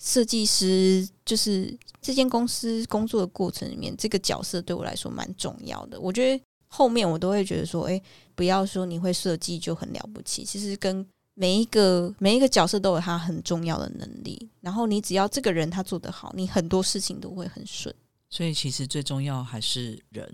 [0.00, 6.00] 设计师就是这间公司工作的过程里面，这个角色对我来说蛮重要的。
[6.00, 8.02] 我觉得后面我都会觉得说，哎，
[8.34, 17.92] 不要说你会设计就很了不起，其实跟每一个每一个角色都有他很重要的能力，然后你只要这个人他做得好，你很多事情都会很顺。
[18.30, 20.32] 所以其实最重要还是人。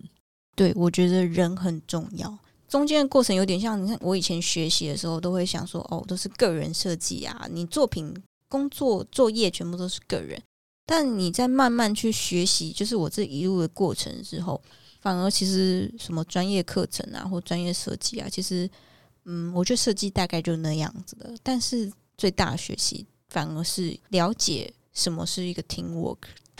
[0.54, 2.38] 对，我觉得人很重要。
[2.68, 8.14] 中间的过程有点像，你看我以前学习的时候，都会想说，哦，都是个人设计啊，你作品、
[8.48, 10.40] 工作、作业全部都是个人。
[10.84, 14.60] 但你在慢慢去学习，就是我这一路的过程之后，
[15.00, 18.68] 反而其实什么专业课程啊，或专业设计啊，其实。
[19.24, 26.18] 嗯，我觉得设计大概就那样子的，但是最大的学习反而是了解什么是一个 team work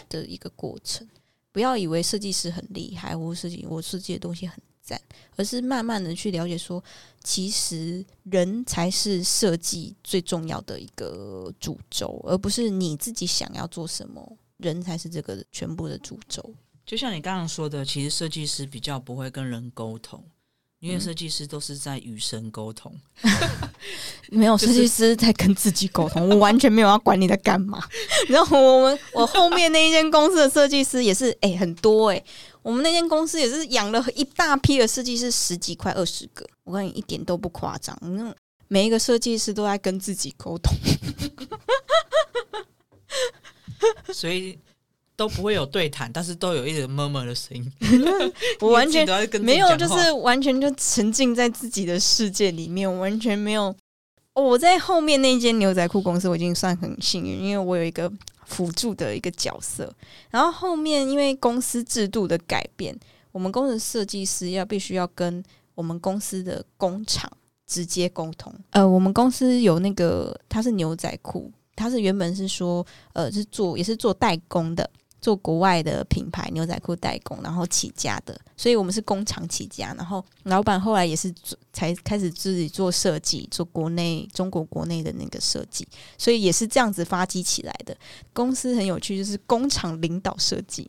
[0.09, 1.07] 的一个过程。
[1.53, 5.01] 不要以为设计师很厉害，或设计我设计的东西很赞，
[5.35, 6.83] 而是慢慢的去了解说，
[7.25, 16.55] 其实人才是设计最重要的一个主轴，而不是你自己想要做什么，人才是这个全部的主轴。
[16.87, 20.23] 就像你刚刚说的，其实设计师比较不会跟人沟通。
[20.81, 22.91] 因为设计师都是在与神沟通，
[24.33, 26.27] 没有设计师在跟自己沟通。
[26.31, 27.79] 我完全没有要管你在干嘛。
[28.29, 32.25] 然后我们我后面那一间公司的设计师也是，哎，很多哎。
[32.63, 36.47] 我们那间公司也是养了一大批的设计师，十几块、二十个。
[36.65, 38.35] 我跟你一点都不夸张，那
[38.69, 40.75] 每一个设计师都在跟自己沟通，
[44.13, 44.59] 所以。
[45.21, 47.71] 都不会有对谈，但是都有一点闷闷的声音。
[48.61, 49.07] 我完全
[49.43, 53.77] 没有，就是完全就沉浸在自己的世界里面，完全没有。
[54.33, 58.11] 我在后面那间牛仔裤公司，我已经算很幸运，因为我有一个
[58.47, 59.95] 辅助的一个角色。
[60.31, 62.99] 然后后面因为公司制度的改变，
[63.31, 65.45] 我们公司设计师要必须要跟
[65.75, 67.31] 我们公司的工厂
[67.67, 68.51] 直接沟通。
[68.71, 74.89] 呃，我们公司有那个，它是牛仔裤，他是原本是说，呃，是做也是做代工的。
[75.21, 81.33] 做国外的品牌牛仔裤代工，然后起家的，所以我们是工厂起家，然后老板后来也是
[81.73, 87.97] 才开始自己做设计，做国内中国国内的那个设计，所以也是这样子发迹起来的。
[88.33, 90.89] 公司很有趣，就是工厂领导设计，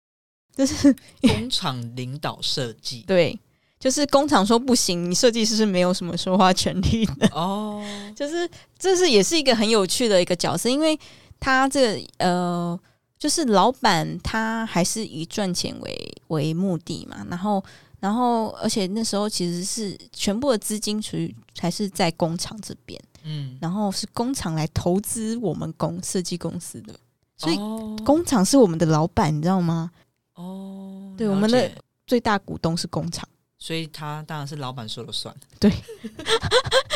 [0.56, 3.38] 就是工厂领导设计对，
[3.80, 7.28] 就是工厂说不行，你设计师是没有什么说话权利的。
[7.34, 7.84] 哦，
[8.16, 10.98] 就是这是也是一个很有趣的一个角色，因为
[11.40, 12.80] 他这个呃，
[13.22, 17.64] 就是老板他还是以赚钱为为目的嘛，然后
[18.00, 26.96] 然后而且那时候其实是全部的资金属于还是在工厂这边，嗯，然后是工厂来投资我们公设计公司的，
[27.38, 29.92] 所以哦工厂是我们的老板，你知道吗？
[30.34, 31.72] 哦，对我们的
[32.08, 33.30] 最大股东是工厂。
[33.62, 35.34] 所以他当然是老板说了算。
[35.59, 35.72] 对。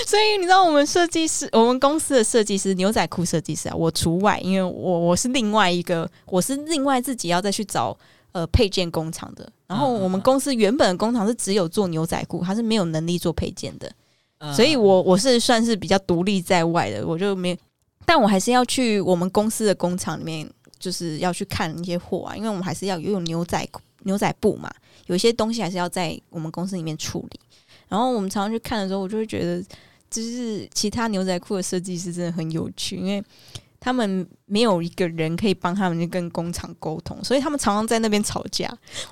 [0.08, 7.98] 所以你知道，我们设计师，我们公司的设计师，牛仔裤设计师啊，我除外，因为我我是另外一个，我是另外自己要再去找
[8.32, 9.50] 呃配件工厂的。
[9.68, 13.92] 然后我们公司原本的工厂是只有做牛仔裤，它是没有能力做配件的，
[14.38, 17.58] 嗯所以我我是算是比较独立在外的，我就没，
[18.06, 20.48] 但我还是要去我们公司的工厂里面，
[20.78, 24.72] 就是要去看一些货啊，因为我们还是要有牛仔裤牛仔布嘛，
[25.06, 27.40] 有些东西还是要在我们公司里面处理。
[27.88, 29.64] 然后我们常常去看的时候，我就会觉得，
[30.10, 33.24] 就是其他牛仔裤的设计师真的很有趣，因为
[33.80, 38.68] 他们没有一个人可以帮他们去跟工厂沟通，所以他们常常在那边吵架。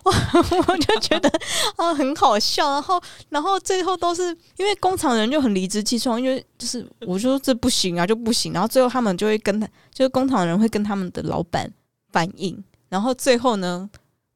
[0.06, 0.14] 哇，
[0.68, 1.30] 我就觉得
[1.76, 2.72] 啊很好笑。
[2.72, 8.52] 然后，然后最后都是因为工厂人就很理直气壮，因为就是我说这不行啊，就不行。
[8.52, 11.72] 然后最后他们就会跟他，就是工厂人会跟他们的老板
[12.12, 13.88] 反映，然后最后呢，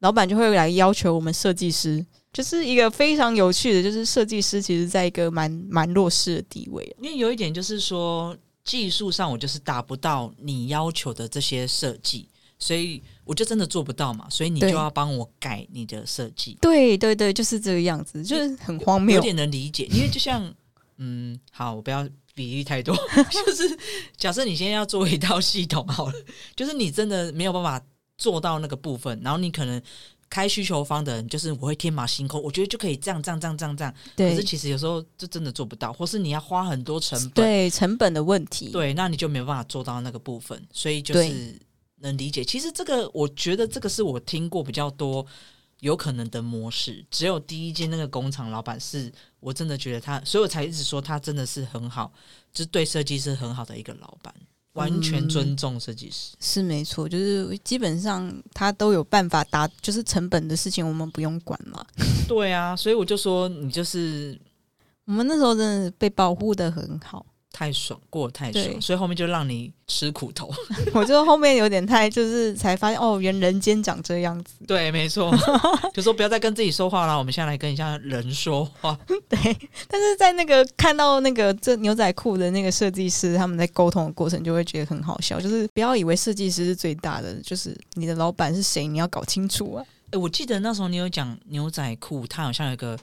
[0.07, 2.05] 老板就会来要求我们设计师。
[2.31, 6.95] 就是一个非常有趣的，就是设计师其实在一个蛮蛮弱势的地位。
[7.01, 19.21] 因为有一点就是说，技术上我就是达不到你要求的这些设计，所以我就真的做不到嘛，所以你就要帮我改你的设计，对对对，就是这个样子，就是很荒谬有。
[19.21, 19.85] 点能理解。
[19.91, 20.53] 因为就像，
[20.97, 22.95] 嗯，好，我不要比喻太多，
[23.31, 23.77] 就是
[24.15, 26.13] 假设你现在要做一套系统好了，
[26.55, 27.83] 就是你真的没有办法
[28.17, 29.81] 做到那个部分，然后你可能。
[30.29, 41.57] 开需求方的人就是我会天马行空，我觉得就可以这样这样这样这样这样，可是其实有时候就真的做不到，或是你要花很多成本，对成本的问题，对，那你就没有办法做到那个部分，所以就是
[42.01, 42.43] 能理解。
[42.43, 45.25] 其实这个，我觉得这个是我听过比较多
[45.79, 47.05] 有可能的模式。
[47.09, 49.09] 只有第一间那个工厂老板是
[49.39, 52.11] 我真的觉得他，所以我才一直说他真的是很好，
[52.51, 54.35] 就是对设计师很好的一个老板，
[54.77, 56.35] 完全尊重设计师。
[56.39, 61.83] 是没错，就是基本上他都有办法达，就是成本的事情我们不用管嘛。
[62.27, 64.39] 对啊，所以我就说你就是
[65.05, 67.25] 我们那时候真的被保护的很好，
[67.57, 70.47] 太爽，过得太爽，所以后面就让你吃苦头。
[70.93, 74.53] 我就后面有点太就是才发现哦，原人间长这样子。
[74.67, 75.35] 对，没错，
[75.91, 78.95] 就说不要再跟自己说话了，我们现在来跟一下人说话。
[79.27, 79.39] 对，
[79.89, 85.41] 但是在那个看到那个这牛仔裤的那个设计师他们在沟通的过程，就会觉得很好笑。
[85.41, 89.83] 就是不要以为设计师是最大的，就是你的老板是谁，你要搞清楚啊。
[90.11, 92.95] 诶我记得那时候你有讲牛仔裤，它好像有一个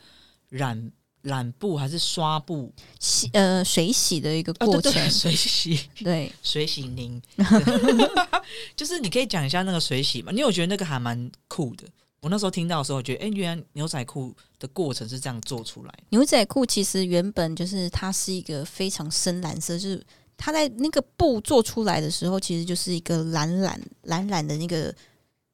[0.49, 0.93] 染
[1.25, 7.21] 染布还是刷布洗呃水洗的一个啊过程，对 对水洗对水洗凝，
[8.77, 10.31] 就是你可以讲一下那个水洗嘛？
[10.33, 11.85] 因为我觉得那个还蛮酷的。
[12.21, 16.05] 我那时候听到的时候，我觉得哎、诶原来牛仔裤的过程是这样做出来的。
[16.09, 20.03] 牛仔裤其实原本就是它是一个非常深蓝色，就是
[20.37, 24.95] 它在那个布做出来的时候，其实就是一个蓝蓝蓝蓝的那个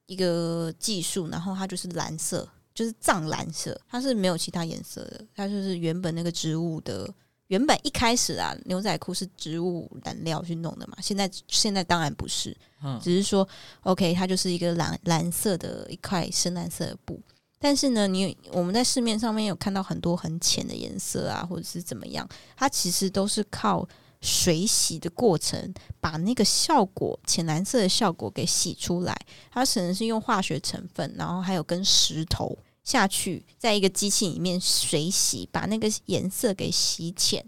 [0.06, 2.48] 一个技术，然后它就是蓝色，
[2.80, 7.06] 就是藏蓝色，它是没有其他颜色的，它就是原本那个植物的。
[7.48, 13.46] 原本一开始啊，牛仔裤是植物染料去弄的嘛，现在现在当然不是，嗯，只是说
[13.82, 17.20] ，OK，它就是一个蓝蓝色的一块深蓝色的布。
[17.58, 22.26] 但是呢，你我们在市面上面有看到很多很浅的颜色啊，或者是怎么样，
[22.56, 23.86] 它其实都是靠
[24.22, 29.14] 水洗的过程把那个效果浅蓝色的效果给洗出来。
[29.50, 37.44] 它可能是用化学成分，然后还有跟石头下去，在一个机器里面水洗，把那个颜色给洗浅。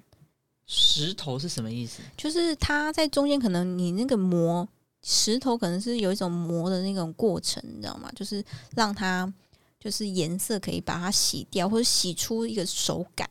[0.66, 2.00] 石头是什么意思？
[2.16, 4.66] 就是它在中间可能你那个磨
[5.02, 8.10] 石头可能是有一种磨的那种过程，你知道吗？
[8.14, 8.42] 就是
[8.74, 9.30] 让它
[9.80, 13.28] 就是颜色可以把它洗掉，或者洗出一个手感。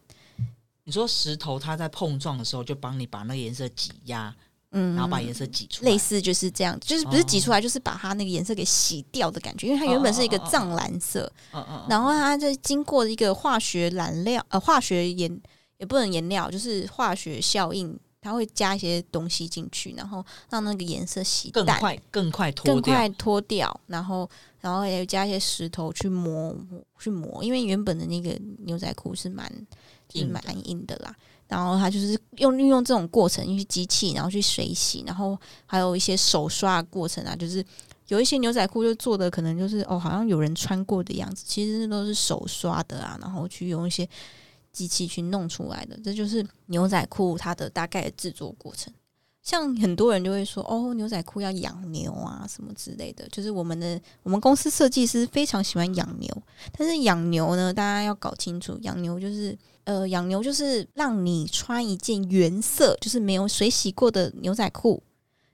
[0.84, 4.36] 你说石头它在碰撞的时候，就帮你把那个颜色挤压，
[4.72, 5.92] 嗯，然后把颜色挤出来。
[5.92, 15.42] 类似就是这样，就是不是挤出来，就是把它那个颜色给洗掉的感觉，因为它原本是一个藏蓝色，嗯嗯嗯，然后它就经过一个化学染料呃化学颜
[15.78, 21.66] 也不能颜料，就是化学效应，它会加一些东西进去，然后让那个颜色洗淡。
[21.66, 22.66] 更快更快脱。
[22.66, 24.30] 更快脱掉，然后
[24.62, 26.56] 然后也有加一些石头去磨
[27.00, 29.52] 去磨，因为原本的那个牛仔裤是蛮
[30.08, 31.14] 就是蛮硬的啦。
[31.52, 37.64] 然后它就是用运用这种过程，用机器，然后去水洗，然后还有一些手刷的过程啊，就是
[38.08, 44.08] 有一些牛仔裤就做的可能就是哦，好像有人穿过的样子，其实那都是手刷的啊，然后去用一些
[44.72, 46.00] 机器去弄出来的。
[46.02, 48.94] 这就是牛仔裤它的大概制作过程。
[49.42, 53.28] 像很多人就会说哦，牛仔裤要养牛啊，什么之类的。
[53.30, 56.44] 就是我们的我们公司设计师非常喜欢养牛，
[56.78, 65.02] 但是养牛呢，大家要搞清楚，养牛就是呃，养牛就是让你穿一件原色，就是没有水洗过的牛仔裤，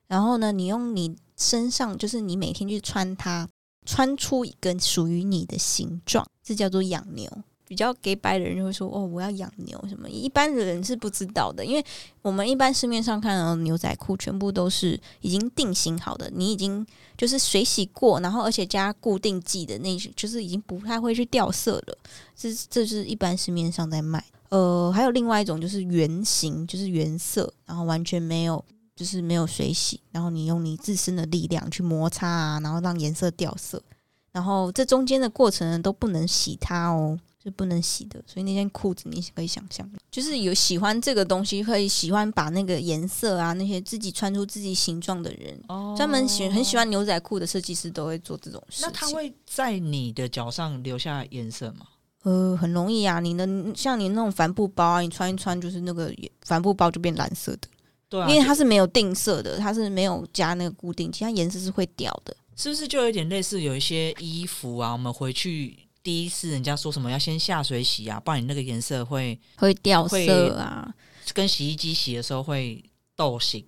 [0.08, 3.48] 然后呢，你用你身上，就是你每天去穿它，
[3.86, 7.32] 穿出一根属于你的形状，这叫做养牛。
[7.68, 11.86] 比较给白的人就会说：“哦，我要养牛什么？”一般的人是不知道的，因为
[12.22, 16.86] 我们一般市面上看到的牛仔裤全部都是已经定型好的，你已经
[17.18, 21.98] 就是水洗过，然后而且加固定剂的那，就是已经不太会去掉色了。
[22.36, 24.24] 这这是一般市面上在卖。
[24.50, 28.64] 呃，还有另外一种就是圆形，就是原色，然后完全没有，
[28.96, 33.84] 就是没有水洗，然后你用你自身的力量去摩擦啊，然后让颜色掉色，
[34.32, 37.20] 然后这中间的过程都不能洗它哦。
[37.48, 45.58] 是不能洗的，所以那件裤子你可以想象，就是有喜欢这个东西，可以喜欢把那个颜色啊，那些自己穿出自己形状的人，
[45.96, 48.82] 专门喜很喜欢牛仔裤的设计师都会做这种事。
[48.82, 51.88] 那他会在你的脚上留下颜色吗？
[52.24, 57.70] 呃，很容易啊，你的像你那种帆布包啊，你穿一穿就是那个帆布包就变蓝色的，
[58.10, 65.87] 对，因为它是没有定色的，它是没有加那个固定，其他颜色是会掉的，是不是就有点类似有一些衣服啊，我们回去。
[66.08, 70.90] 第一次人家说什么要先下水洗啊，不然你那个颜色会会掉色啊，
[71.34, 72.82] 跟洗衣机洗的时候会
[73.14, 73.62] 豆腥，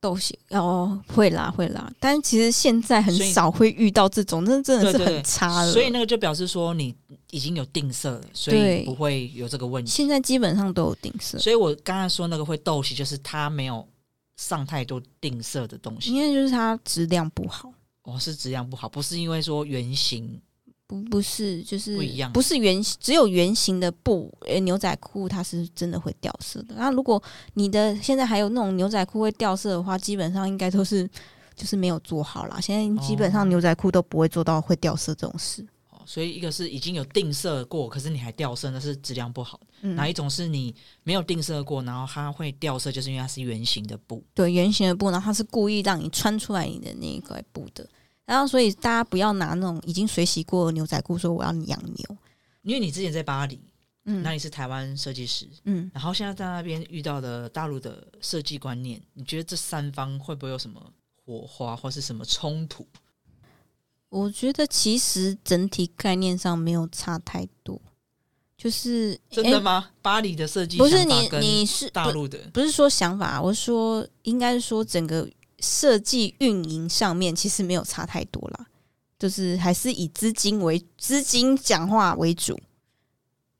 [0.00, 5.72] 豆腥哦，会啦会啦，但其实现在很少会遇到这种，那真的是很差了。
[5.72, 6.92] 所以那个就表示说你
[7.30, 9.88] 已经有定色了，所以不会有这个问题。
[9.88, 13.86] 现在基本上都有定色，所以我刚才说那个会豆腥，就是它没有
[14.36, 17.72] 上太多定色的东西，因为就是它质量不好。
[18.02, 20.40] 哦，是质量不好，不是因为说原型。
[20.86, 26.76] 不不是，就是不一样，不是圆，只有圆形的布，呃，牛仔裤它是真的会掉色的。
[26.76, 27.20] 那如果
[27.54, 31.08] 你的现在还有那种牛仔裤会掉色的话，基本上应该都是
[31.56, 32.60] 就是没有做好啦。
[32.60, 35.66] 现在基本上牛仔裤都不会做到会掉色这种事。
[35.90, 39.58] 哦，所以一个是已经有定色过，可是你还掉色，那是质量不好。
[39.80, 44.22] 哪一种是你没有定色过，然后它会掉色，就是因为它是圆形的布。
[44.34, 47.88] 对，圆形的布，然后它是故意让你穿出来你的那一块布的。
[48.26, 52.16] 然后，所以大家不要拿那种已经水洗过的牛仔裤说我要养牛，
[52.62, 53.60] 因为你之前在巴黎，
[54.04, 60.92] 嗯，那你是台湾设计师，嗯，然后现在在那边遇到的大陆的设计观念，你觉得这三方会不会有什么
[61.24, 62.84] 火花或是什么冲突？
[64.08, 67.80] 我觉得其实整体概念上没有差太多，
[68.58, 69.90] 就是真的吗？
[70.02, 75.28] 巴黎的设计不是你你是大陆的，不是说想法，我是说应该是说整个。
[75.66, 78.66] 设计运营上面其实没有差太多啦，
[79.18, 82.58] 就是还是以资金为资金讲话为主，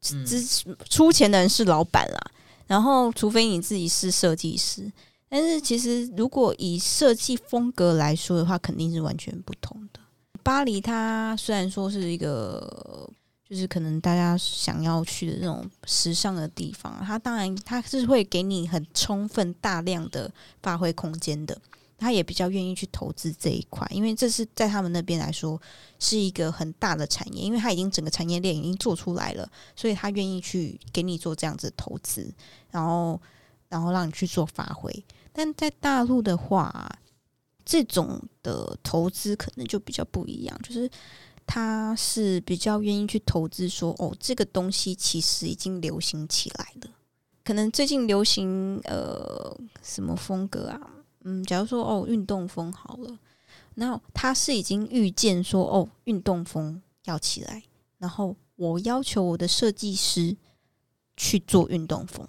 [0.01, 2.31] 资出钱的人是老板啦。
[2.67, 4.91] 然后，除非你自己是设计师，
[5.29, 10.01] 但是其实如果以设计风格来说的话，肯定是完全不同的。
[10.43, 13.09] 巴黎它虽然说是一个，
[13.49, 20.29] 就是可能大家想要去的那种时尚的地方，它当然它是会给你很充分大量的
[20.61, 21.57] 发挥空间的。
[21.99, 25.61] 他也比较愿意去投资这一块，因为这是在他们那边来说
[25.99, 32.30] 是一个很大的产业，因为他已经整个产业链已经做出来了，所以他愿意去给你做这样子投资，
[32.70, 33.20] 然后
[33.68, 35.05] 然后让你去做发挥。
[35.32, 36.90] 但在大陆的话，
[37.64, 40.90] 这种的投资可能就比较不一样，就是
[41.47, 46.90] 他是比较愿意去投资，说哦，这个东西其实已经流行起来了，
[47.42, 50.80] 可能最近流行呃什么风格啊？
[51.29, 53.18] 嗯，假如说哦，运动风好了，
[53.74, 57.64] 那他是已经预见说哦，运动风要起来，
[57.99, 60.37] 然后我要求我的设计师
[61.16, 62.24] 去做运动风，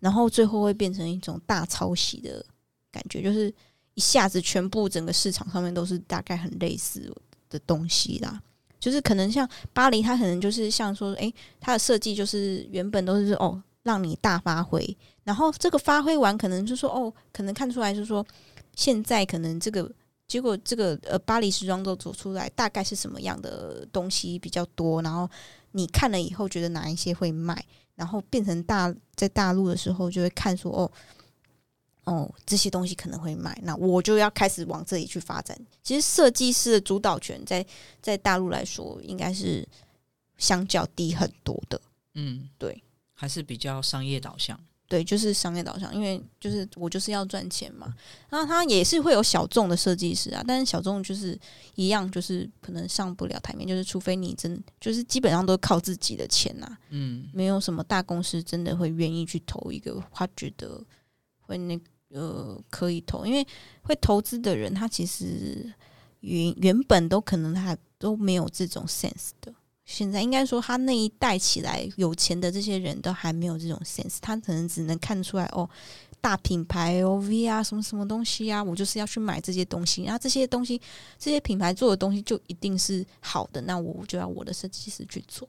[0.00, 2.42] 然后最后会变成一种大抄袭的
[2.90, 3.52] 感觉，就是
[3.92, 7.14] 一下子全部整个市场上面都是大概很类似
[7.50, 8.40] 的东西啦。
[8.78, 11.30] 就是可能像巴黎，它可能就是像说，诶，
[11.60, 13.62] 它的设计就是原本都是哦。
[13.82, 18.24] 让你大发挥，然后这个发挥完，可能就说哦，可能看出来是说，
[18.74, 19.90] 现在可能这个
[20.28, 25.28] 结果，这个呃巴黎时装周走出来，大概是什么样的东西比较多，然后
[25.72, 27.64] 你看了以后觉得哪一些会卖，
[27.94, 30.92] 然后变成大在大陆的时候就会看说哦
[32.04, 35.58] 哦这些东西可能会卖，那我就要开始往这里去发展。
[35.82, 37.64] 其实设计师的主导权在
[38.02, 39.66] 在大陆来说，应该是
[40.36, 41.80] 相较低很多的。
[42.14, 42.82] 嗯，对。
[43.20, 44.58] 还是比较商业导向，
[44.88, 47.94] 对，就是商业导向，因为就是我就是要赚钱嘛。
[48.30, 51.38] 然后他也是会有小众的设计师啊，但是小众就是
[51.74, 60.82] 一样，就是可能上不了台面，就是除非你真就是基本上都靠自己的钱呐、嗯，没有什么大公司真的会愿意去投一个他觉得
[61.42, 61.78] 会那
[62.14, 63.46] 呃可以投，因为
[63.82, 65.70] 会投资的人他其实
[66.20, 69.52] 原原本都可能他都没有这种 sense 的。
[69.92, 75.68] 现在应该说，他那一代起来有钱的这些人都还没有这种 sense，他可能只能看出来哦，
[76.20, 80.80] 大品牌 LV 啊，什么什么东西啊，我就是要去买这些东西，然后这些东西
[81.18, 85.48] 这些品牌做的东西就一定是好的，那我就要我的设计师去做。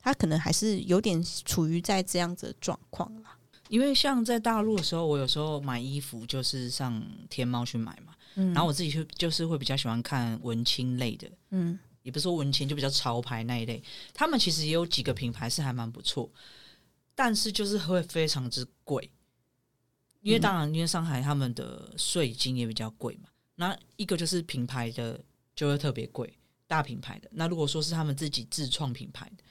[0.00, 3.36] 他可能还是有点处于在这样子的状况啦。
[3.68, 11.78] 因为像在大陆的时候，我有时候买衣服就是上天猫去买嘛，嗯然后我自己就就是会比较喜欢看文青类的，嗯
[12.10, 13.80] 也不是说文青，就比较潮牌那一类。
[14.12, 16.28] 他们其实也有几个品牌是还蛮不错，
[17.14, 19.08] 但是就是会非常之贵。
[20.22, 23.28] 因为当然，因为上海他们的税金也比较贵嘛。
[23.54, 25.18] 那一个就是品牌的
[25.54, 26.36] 就会特别贵，
[26.66, 27.30] 大品牌的。
[27.32, 29.44] 那如果说是他们自己自创品牌的，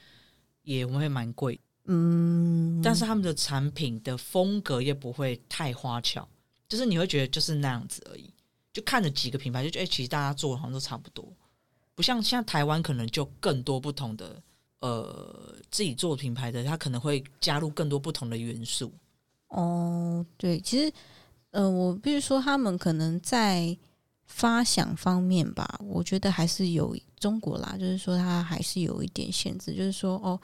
[0.63, 1.59] 也会蛮贵。
[1.85, 6.27] 嗯，但是他们的产品的风格也不会太花俏，
[6.67, 8.31] 就是你会觉得就是那样子而已。
[8.71, 11.35] 就看了几个品牌，就觉得、哎，其实大家做的好像都差不多，
[11.99, 14.41] 不像像台湾可能就更多不同的
[14.79, 18.89] 呃自己做品牌的，它可能会加入更多不同的元素。
[19.49, 20.89] 哦，对，其实
[21.51, 23.77] 呃，我必须说，他们可能在
[24.23, 30.39] 发想方面吧，我觉得还是有中国啦，就是说它还是有一点限制，就是说哦，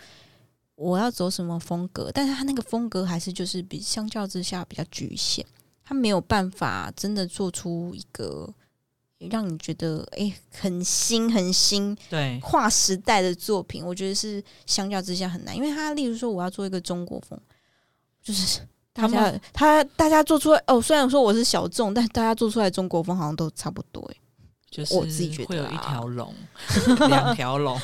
[0.75, 5.45] 我要走什么风格，但是它那个风格还是就是比相较之下比较局限，
[5.85, 8.53] 它没有办法真的做出一个
[9.19, 17.39] 让你觉得诶很新很新对，跨时代的作品，我觉得是相较之下很难，因为他例如说我要做一个中国风，
[18.21, 18.59] 就是
[18.93, 24.17] 他他们们他大家做出来哦，虽然说我是小众，但大家做出来中国风好像都差不多哎，
[24.69, 26.35] 就是我自己觉得会有一啊条龙、
[27.09, 27.79] 两条龙、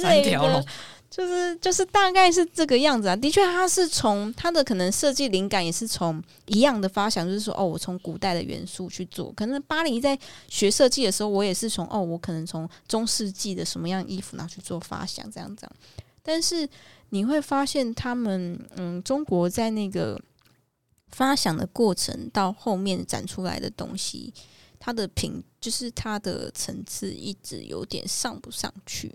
[0.00, 0.64] 三条龙，，
[1.10, 3.16] 就是就是大概是这个样子啊。
[3.16, 9.32] 的确，他是从他的可能设计灵感也是从一样的发想，就是说哦，我从古代的元素去做。
[9.32, 10.16] 可能巴黎在
[10.48, 15.72] 学设计的时候，我也是从哦，我可能从中世纪的什么样衣服拿去做发想，这样这样。
[16.22, 16.68] 但是
[17.08, 20.16] 你会发现，他们嗯，中国在那个
[21.08, 24.32] 发想的过程到后面展出来的东西，
[24.78, 29.12] 它的品就是它的层次一直有点上不上去。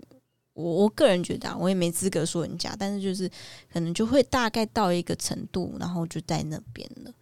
[0.56, 3.30] 我我个人觉得啊，我也没资格说人家，但是就是
[3.70, 7.12] 可能就会大概到一个程度，然后就在那边了。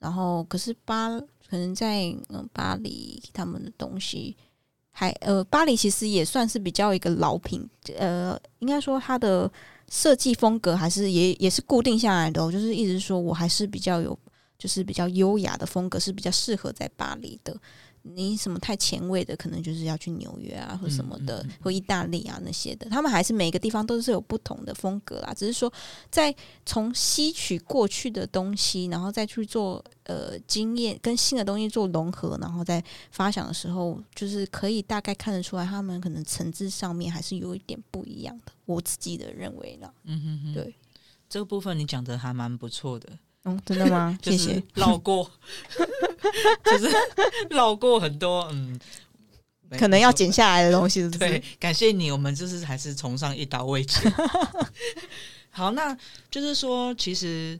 [0.00, 1.08] 然后可是巴
[1.48, 4.36] 可能在嗯巴黎他们的东西
[4.90, 7.64] 还呃巴黎其实也算是比较一个老品，
[7.96, 9.48] 呃应该说它的
[9.88, 14.18] 设计风格还是也也是固定下来的、就是一直说我还是比较有
[14.58, 17.56] 就是比较优雅的风格是比较适合在巴黎的。
[18.02, 22.90] 你什么太前卫的，可能就是要去纽约啊，或什么的，嗯嗯嗯或意大利啊那些的。
[22.90, 25.72] 他们还是每个地方都是有不同的风格啦，只是说
[26.10, 26.34] 在
[26.66, 38.52] 从吸取过去的东西，然后再去做呃经验跟新的东西做融合，然后再发想的时候，就是可以大概看得出来，他们可能层次上面还是有一点不一样的。
[38.64, 40.74] 我自己的认为啦，嗯哼哼，对，
[41.28, 43.18] 这个部分你讲的还蛮不错的。
[43.44, 44.16] 嗯，真的吗？
[44.22, 44.62] 就 谢谢是。
[44.74, 45.30] 绕过，
[46.64, 46.88] 就是
[47.50, 48.78] 绕过很多嗯，
[49.70, 54.00] 可能要剪下来的东西是不是，对，感谢你，我们就是还是崇尚一刀未剪。
[55.50, 55.96] 好，那
[56.30, 57.58] 就是说，其实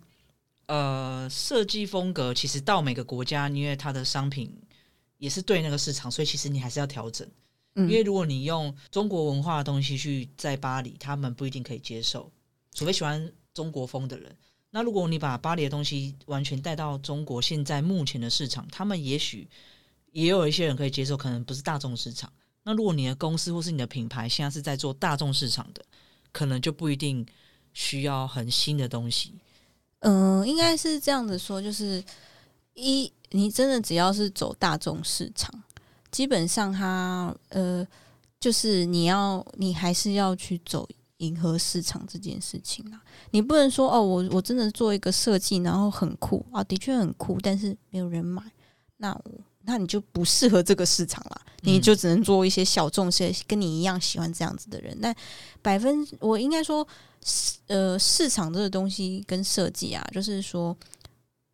[0.67, 4.51] 呃，设计风格其实到每个国家，因为它的商品
[5.19, 7.27] 也是对那个市场，所以其实你还是要调整。
[7.75, 12.31] 嗯因为如果你用中国文化的东西去在巴黎，他们不一定可以接受，
[12.75, 14.37] 除非喜欢中国风的人。
[14.75, 19.47] 那如果你把巴黎的东西完全带到中国现在目前的市场，他们也许
[20.13, 22.33] 也有一些人可以接受，可能不是大众市场。
[22.63, 25.85] 那如果你的公司或是你的品牌现在是在做大众市场的，
[26.33, 27.27] 可能就不一定
[27.75, 29.35] 需要很新的东西。
[29.99, 32.03] 嗯，应该是这样子说，就是
[32.73, 35.53] 一，你真的只要是走大众市场，
[36.11, 37.87] 基本上它呃，
[38.41, 40.89] 就是你要你还是要去走
[41.23, 43.03] 迎合市场这件事情啊。
[43.31, 48.43] 你不能说哦，我我真的做一个设计，然后很酷啊，的确很酷，但是没有人买，
[48.99, 49.33] 那我
[49.65, 51.41] 那你就不适合这个市场啦。
[51.65, 54.99] 你就只能做一些小众些跟你一样喜欢这样子的人。
[55.01, 55.15] 但
[55.63, 56.87] 百分我应该说，
[57.69, 60.77] 呃，市场这个东西跟设计啊，就是说，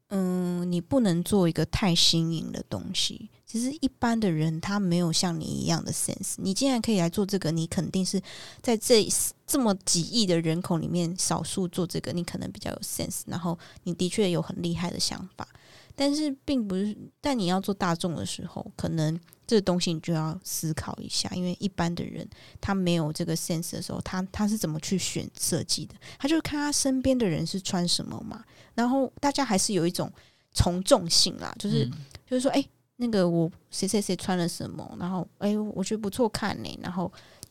[0.08, 3.28] 嗯，你不能做一个太新颖的东西。
[3.50, 6.34] 其实一般的人他没有像你一样的 sense。
[6.36, 8.20] 你既然可以来做这个，你肯定是
[8.60, 9.08] 在这
[9.46, 13.22] 这么几亿的人口里面少数做这个，你可能比较有 sense。
[13.26, 15.48] 然后你的确有很厉害的想法，
[15.96, 16.94] 但是并不是。
[17.22, 22.28] 但你要做大众的时候，可能这个东西你就要思考一下，因为一般的人
[22.60, 25.94] 他没有这个 sense 的时候，他他是怎么去选设计的？
[26.18, 28.44] 他就是看他身边的人是穿什么嘛。
[28.74, 30.12] 然后大家还是有一种
[30.52, 31.90] 从众性啦，就是
[32.28, 32.62] 就是说，哎。
[33.00, 37.10] 那个我谁谁谁穿了什么，然后哎，我觉得不错看呢，然后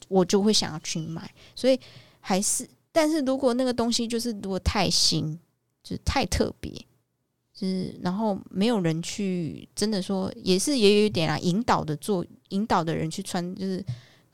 [0.09, 1.33] 我就会想要去买。
[1.55, 1.79] 所以
[2.19, 5.39] 还是，但是如果那个东西就是如果太新，
[5.81, 6.69] 就是太特别，
[7.53, 13.81] 就是然后没有人去真的说，也是也有一点啊，引导的做引导的人去穿，就是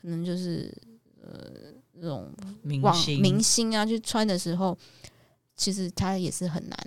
[0.02, 0.76] 可能就是
[1.22, 2.34] 呃那种
[2.82, 4.76] 网明星啊去穿的时候，
[5.56, 6.78] 其实他也是很难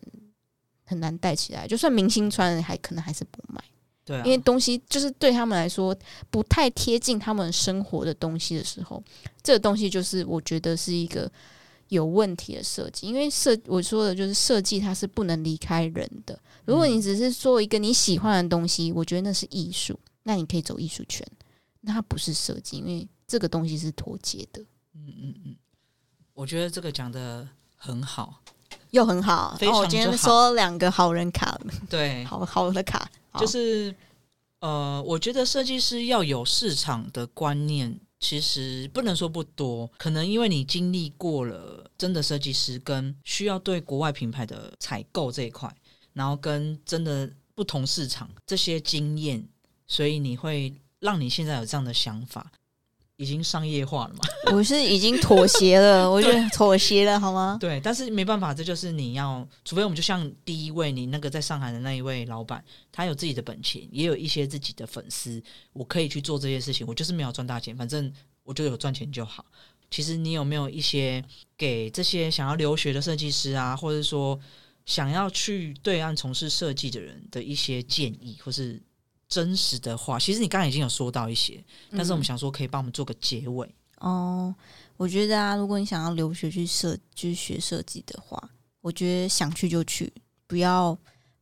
[0.85, 1.65] 很难带起来。
[1.65, 3.63] 就算明星穿，还可能还是不买。
[4.07, 5.95] 对，因为东西就是对他们来说
[6.31, 9.03] 不太贴近他们生活的东西的时候，
[9.43, 11.29] 这个东西就是我觉得是一个
[11.89, 13.09] 有问题的设计。
[13.09, 16.39] 因为设我说的就是设计，它是不能离开人的。
[16.65, 21.27] 如果你只是做一个你喜欢的东西，我觉得那是艺术，那你可以走艺术圈。
[21.81, 24.63] 那它不是设计，因为这个东西是脱节的。
[24.95, 25.57] 嗯嗯嗯，
[26.33, 27.47] 我觉得这个讲的
[27.77, 28.41] 很好，
[28.91, 29.57] 又很好。
[29.61, 31.59] 然后我今天说两个好人卡，
[31.91, 33.11] 对，好好的卡。
[33.39, 33.95] 就是，
[34.61, 39.91] 呃，我觉得设计师要有市场的观念，其实不能说不多。
[39.99, 45.75] 可能因为你经历过了真的设计师跟需要对国外品牌的采购这一块，
[46.13, 49.47] 然后跟真的不同市场这些经验，
[49.87, 52.51] 所以你会让你现在有这样的想法。
[53.17, 54.21] 已经商业化了嘛？
[54.53, 57.57] 我是已经妥协了， 我觉得妥协了，好吗？
[57.59, 62.63] 对，但是没办法，这就是你要，除非我们就像第一位你那个在上海的那一位老板，
[62.93, 65.43] 他有自己的本钱，也有一些自己的粉丝，
[65.73, 66.87] 我可以去做这些事情。
[66.87, 68.13] 我就是没有赚大钱，反正
[68.45, 69.45] 我就有赚钱就好。
[69.91, 71.25] 其实你有没有一些
[71.57, 74.39] 给这些想要留学的设计师啊，或者说
[74.85, 78.83] 想要去对岸从事设计的人的一些建议，或是？
[79.29, 83.69] 真实的话，其实你刚才已经有说到一些，但是我们想说可以帮我们做个结尾
[83.99, 84.55] 哦。
[84.97, 88.41] 我觉得啊，如果你想要留学去设去学设计的话，
[88.81, 90.13] 我觉得想去就去，
[90.47, 90.97] 不要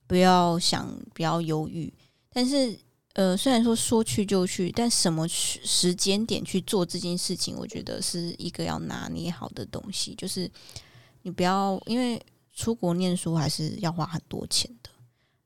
[0.06, 1.92] 不要想，不要犹豫。
[2.32, 2.76] 但是
[3.12, 10.14] 呃，虽然说说去就去，但什么时间点去做这件事情，我觉得是一个要拿捏好的东西。
[10.14, 10.50] 就是
[11.22, 12.20] 你不要因为
[12.52, 14.90] 出国念书还是要花很多钱的。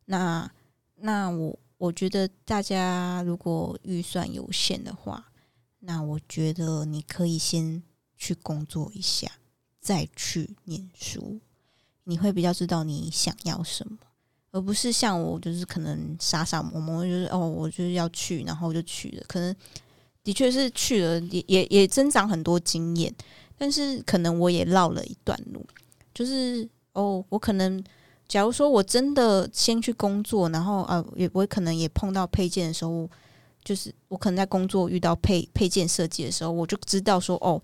[0.04, 0.48] 那
[0.94, 1.58] 那我。
[1.78, 5.30] 我觉得大家如果预算有限的话，
[5.78, 7.80] 那我觉得你可以先
[8.16, 9.30] 去工作一下，
[9.80, 11.40] 再去念书，
[12.02, 13.96] 你会比较知道你想要什么，
[14.50, 19.24] 而不是像我就是可能傻傻摸摸，就是哦，我就是要去，然后就去了。
[19.28, 19.54] 可能
[20.24, 23.14] 的确是去了，也也也增长很多经验，
[23.56, 25.64] 但是可能我也绕了一段路，
[26.12, 27.82] 就是哦，我可能。
[28.28, 33.08] 假如说我真的先去工作，然后呃，也我可能也碰到配件的时候，
[33.64, 37.60] 就是我可能在工作遇到配配件设计的时候，我就知道说哦，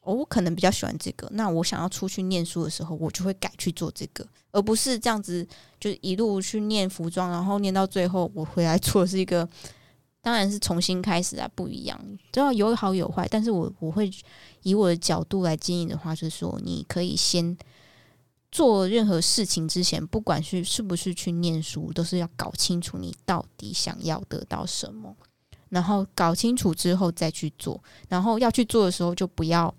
[0.00, 1.28] 哦，我可能比较喜欢这个。
[1.32, 5.46] 那我想要出去念书的时候，我就会改去做这个，而不是这样子，
[5.78, 9.46] 就一路去念服装，然后念到最后，我回来做是一个，
[10.22, 12.00] 当然是重新开始啊，不一样，
[12.32, 13.28] 都要有好有坏。
[13.30, 14.10] 但是我我会
[14.62, 17.54] 以我的角度来经营的话，就是说你可以先。
[18.54, 25.12] 做任何事情之前，不管是是不是去念书，都是要搞清楚你到底想要得到什么，
[25.70, 27.82] 然后搞清楚之后再去做。
[28.08, 29.74] 然后要去做的时候，就不要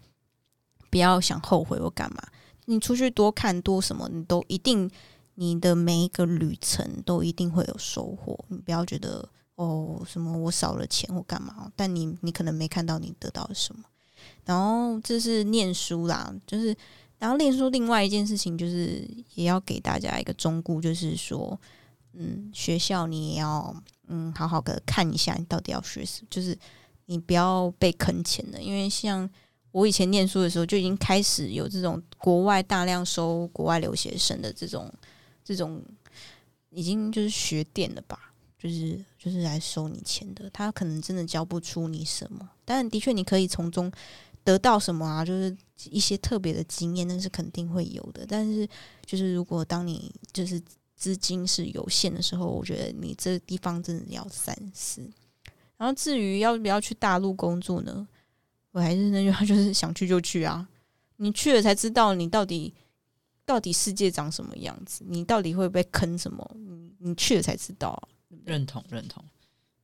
[0.89, 2.21] 不要想后悔我干嘛。
[2.65, 4.91] 你出去多看多什么，你都一定
[5.35, 8.37] 你的每一个旅程都一定会有收获。
[8.49, 13.85] 你不要觉得哦什么我少了钱或干嘛，但你你可能没看到你得到了什么。
[14.43, 16.75] 然后这是念书啦，就是。
[17.17, 21.59] 然后，另说另外一件事情，就是也要给大家一个忠告，就是说，
[22.13, 23.73] 嗯，学校你也要
[24.07, 26.55] 嗯好好的看一下，你到底要学什么，就是
[27.05, 28.61] 你不要被坑钱的。
[28.61, 29.27] 因为像
[29.71, 34.91] 我以前念书的时候，就已经开始有这种国外大量收国外留学生的这种
[35.43, 35.81] 这种，
[36.71, 40.49] 已经就是学电了吧，就是就是来收你钱的。
[40.49, 43.89] 他可能真的教不出你什么，但的确你可以从中。
[44.45, 45.25] 得到什么啊？
[45.25, 45.53] 就是
[45.89, 48.25] 一些特别的经验，那是肯定会有的。
[48.25, 48.65] 但是，
[49.05, 50.61] 就是如果当你就是
[50.95, 55.01] 资金是有限的时候，我觉得你这地方真的要三思。
[55.75, 58.07] 然后，至于要不要去大陆工作呢？
[58.71, 60.67] 我还是那句话，就是想去就去啊！
[61.17, 62.73] 你去了才知道你到底
[63.45, 68.07] 到底世界长什么样子，你到底会被坑什么，你你去了才知道啊。
[68.43, 69.23] 认同认同。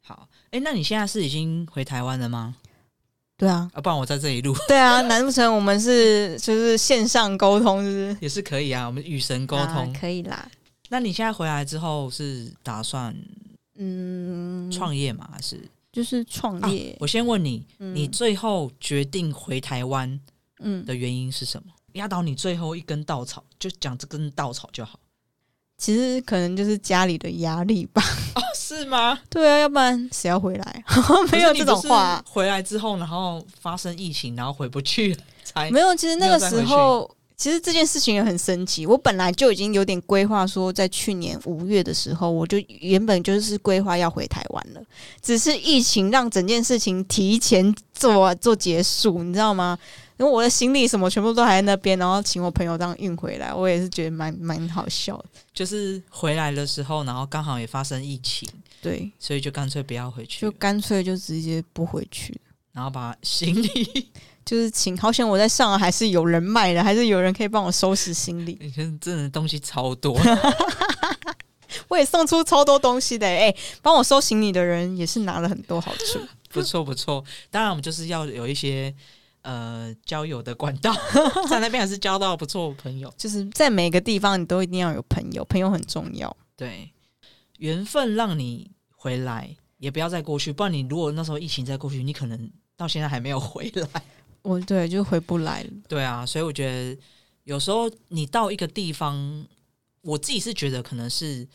[0.02, 2.56] 好，哎，那你现在是已经回台湾了吗？
[3.42, 8.16] 对啊，啊，不然我在这里录对啊，难不成我们是就是线上沟通，就是？
[8.22, 9.92] 也是可以啊，我们与神沟啊通。
[10.00, 10.48] 可以啦。
[10.90, 13.16] 那你现在回来之后是打算
[13.78, 15.28] 嗯，创业吗？
[15.34, 15.60] 还是？
[15.92, 20.20] 就是创啊业，我先问你，嗯你最后决定回台湾
[20.60, 21.74] 嗯，的原因是什么？
[21.94, 25.00] 压倒你最后一根稻草，就讲这根稻草就好。
[25.82, 28.04] 其实可能就是家里的压力吧。
[28.36, 29.18] 哦，是吗？
[29.32, 30.84] 对啊，要不然谁要回来？
[31.34, 38.86] 没有这种话啊、回来之后，然后发生疫情，然后回不去了，才没有，其实那个时候，其实这件事情也很神奇。
[38.86, 44.82] 我本来就已经有点规划，说在去年五月的时候，我就原本就是规划要回台湾了，
[45.20, 49.80] 只是疫情让整件事情提前做做结束，你知道吗？
[50.22, 55.26] 因为我的行李什么全部都还在那边，然后请我朋友这样运回来，我也是觉得蛮蛮好笑的。
[55.52, 58.48] 就是回来的时候，然后刚好也发生疫情，
[58.84, 62.40] 对，所以就干脆不要回去，就干脆就直接不回去。
[62.72, 64.12] 然后把行李，
[64.46, 68.56] 就是请，好险我在上海还是有人脉的，还是有人可以帮我收拾行李。
[68.62, 70.16] 你看真的东西超多，
[71.90, 73.52] 我也送出超多东西的、哎、
[73.82, 76.20] 帮我收行李的人也是拿了很多好处。
[76.54, 77.24] 不错不错。
[77.50, 78.94] 当然，我们就是要有一些
[79.42, 80.94] 呃交友的管道，
[81.50, 83.14] 在那边还是交到不错的朋友。
[83.18, 86.36] 就是在每个地方，你都一定要有朋友，朋友很重要。
[86.56, 86.92] 对，
[87.58, 94.04] 缘分让你回来，也不要再过去，不然你如果那时候疫情再过去，你可能到现在还没有回来。
[94.44, 95.70] 我对就回不来了。
[95.88, 97.00] 对啊，所以我觉得
[97.44, 99.46] 有时候你到一个地方，
[100.02, 101.48] 我自己是觉得可能是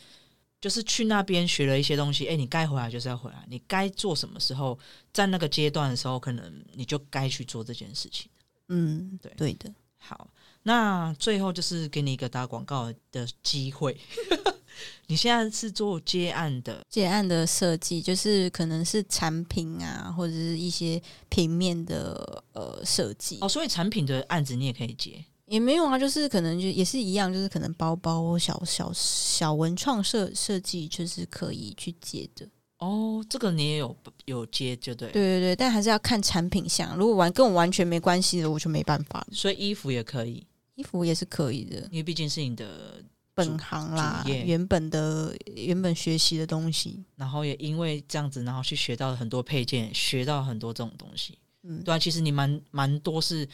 [0.59, 4.77] 就是去那边学了一些东西，哎，你该回来就是要回来，你该做什么时候，
[5.13, 8.29] 在那个阶段的时候，可能你就该去做这件事情。
[8.69, 9.73] 嗯，对对的。
[9.99, 10.29] 好，
[10.63, 13.97] 那最后就是给你一个打广告的机会。
[15.07, 25.23] 你现在是做接案的，接案的设计就是可能是产品啊，或者是一些平面的呃设计哦，所以产品的案子你也可以接。
[25.47, 32.47] 也没有啊，就是可能就也是一样，就是可能包包小小小文创设设计就是可以去接的。
[32.79, 33.95] 哦，这个你也有
[34.25, 35.09] 有接，就对。
[35.11, 36.95] 对对对，但还是要看产品项。
[36.95, 39.27] 如果完跟我完全没关系的，我就没办法了。
[39.31, 40.45] 所以衣服也可以，
[40.75, 43.01] 衣服也是可以的，因为毕竟是你的，
[43.33, 47.03] 本行啦，原本的原本学习的东西。
[47.15, 51.39] 然后也因为这样子，然后去学到了很多配件，学到很多这种东西。
[51.63, 53.47] 嗯，对啊，其实你蛮蛮多是，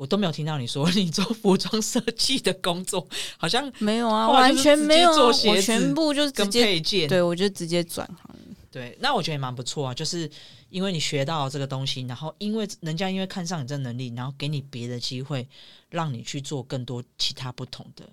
[0.00, 5.30] 我都没有听到你说你做服装设计的工作，好像没有啊，完全没有
[5.60, 7.06] 全部就是直跟接配件。
[7.06, 8.34] 对我就直接转行。
[8.70, 10.30] 对，那我觉得也蛮不错啊，就是
[10.70, 15.46] 因为你学到这个东西，然后因为人家因为看上你这能力，然后给你别的机会，
[15.90, 18.08] 让你去做更多其他不同的。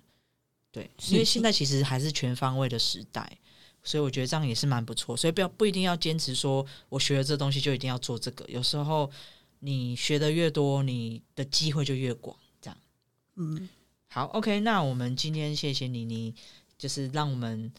[0.70, 3.32] 对，是因为现在其实还是全方位的时代，
[3.82, 5.16] 所以我觉得这样也是蛮不错。
[5.16, 9.10] 所以不要不一定要坚持说我学了这东西就一定要做这个，有时候
[9.60, 12.36] 你学的越多，你的机会就越广。
[12.60, 12.76] 这样
[13.36, 13.68] 嗯，
[14.08, 16.34] 好，OK，那我们今天谢谢你，你
[16.76, 17.72] 就是让我们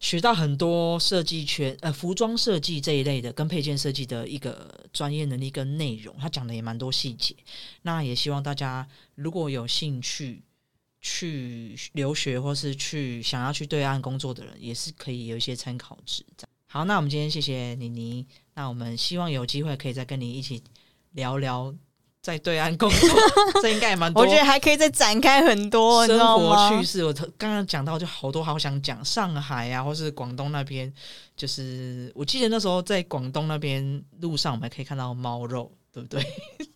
[0.00, 7.34] 学到很多设计圈呃服装设计这一类的跟配件设计的一个专业能力跟内容，他讲的也蛮多细节。
[7.82, 10.42] 那也希望大家如果有兴趣
[11.00, 16.24] 去留学或是去想要去对岸工作的人，也是可以有一些参考值。
[16.66, 20.62] 好，那我们今天谢谢妮妮，那我们希望有机会可以再跟你一起
[21.14, 21.74] 聊聊
[22.22, 23.10] 在对岸工作，
[23.60, 24.22] 这应该也蛮多。
[24.24, 26.84] 我觉得还可以再展开很多，生活趣？
[26.84, 30.92] 事，我刚刚讲到就好多好想讲，上海啊，或是广东那边，
[31.36, 36.24] 就是我记得那时候在广东那边路上，我们还可以看到猫肉，对不对？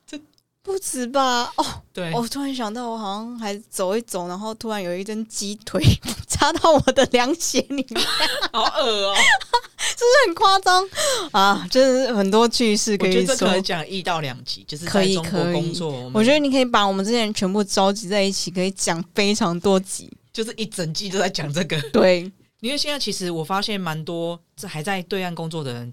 [0.69, 1.51] 不止吧？
[1.57, 1.65] 哦，
[1.95, 5.83] 对，我突然想到，我好像还走一走，然后突然有一根鸡腿
[6.29, 8.07] 插到我的凉鞋里面，
[8.53, 9.15] 好恶哦、
[10.27, 10.87] 很夸张
[11.33, 11.67] 啊！
[11.71, 13.25] 就是很多趣事可以
[13.63, 20.13] 讲一到两集，就是可以在中国可以工作，我觉得你可以把我们这些人全部召集在一起，可以讲非常多集。
[20.31, 21.81] 就是一整季都在讲这个。
[21.91, 25.93] 对，因为现在其实我发现蛮多这还在对岸工作的人，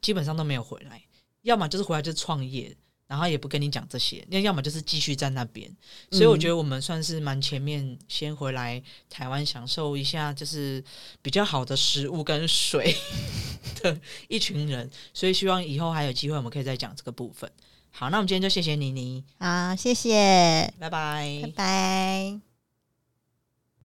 [0.00, 1.02] 基本上都没有回来，
[1.42, 2.76] 要么就是回来就是创业，
[3.10, 5.68] 然后也不跟你讲这些，那要么就是继续在那边。
[6.12, 10.82] 所以我觉得我们算是蛮前面，先回来台湾享受一下，就是
[11.20, 12.94] 比较好的食物跟水
[13.82, 14.88] 的一群人。
[15.12, 17.50] 所以希望以后还有机会，我们可以再讲这个部分。
[17.90, 22.49] 好，那我们今天就谢谢妮妮，好，谢谢，拜拜拜拜。